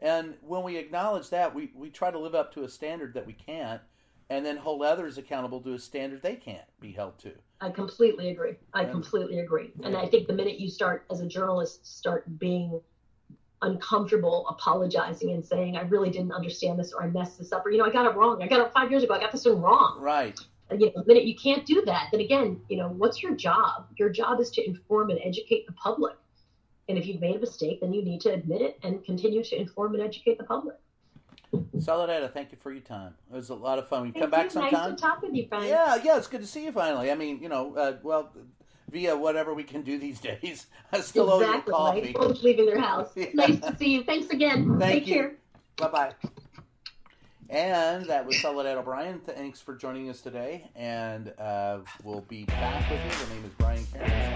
[0.00, 3.28] And when we acknowledge that, we we try to live up to a standard that
[3.28, 3.80] we can't,
[4.28, 7.34] and then hold others accountable to a standard they can't be held to.
[7.60, 8.56] I completely agree.
[8.74, 9.70] I completely agree.
[9.84, 9.96] And.
[9.96, 12.80] I think the minute you start, as a journalist, start being
[13.62, 17.70] uncomfortable apologizing and saying, I really didn't understand this or I messed this up or,
[17.70, 18.42] you know, I got it wrong.
[18.42, 19.14] I got it five years ago.
[19.14, 19.98] I got this one wrong.
[20.00, 20.38] Right.
[20.70, 23.34] And, you know, the minute you can't do that, then again, you know, what's your
[23.34, 23.86] job?
[23.96, 26.16] Your job is to inform and educate the public.
[26.88, 29.56] And if you've made a mistake, then you need to admit it and continue to
[29.56, 30.76] inform and educate the public.
[31.78, 33.14] Soledad, thank you for your time.
[33.30, 34.02] It was a lot of fun.
[34.02, 34.50] We come back you.
[34.50, 34.72] sometime.
[34.72, 35.68] Nice to talk with you, Frank.
[35.68, 37.10] Yeah, yeah, it's good to see you finally.
[37.10, 38.32] I mean, you know, uh, well,
[38.90, 40.66] via whatever we can do these days.
[40.92, 41.72] I still exactly.
[41.74, 42.12] owe you coffee.
[42.12, 43.10] Folks leaving their house.
[43.16, 43.26] yeah.
[43.34, 44.04] Nice to see you.
[44.04, 44.78] Thanks again.
[44.78, 45.14] Thank Take you.
[45.14, 45.32] care.
[45.76, 46.12] Bye bye.
[47.48, 49.20] And that was Soledad O'Brien.
[49.20, 50.70] Thanks for joining us today.
[50.74, 53.10] And uh, we'll be back with you.
[53.26, 54.32] The name is Brian Karem.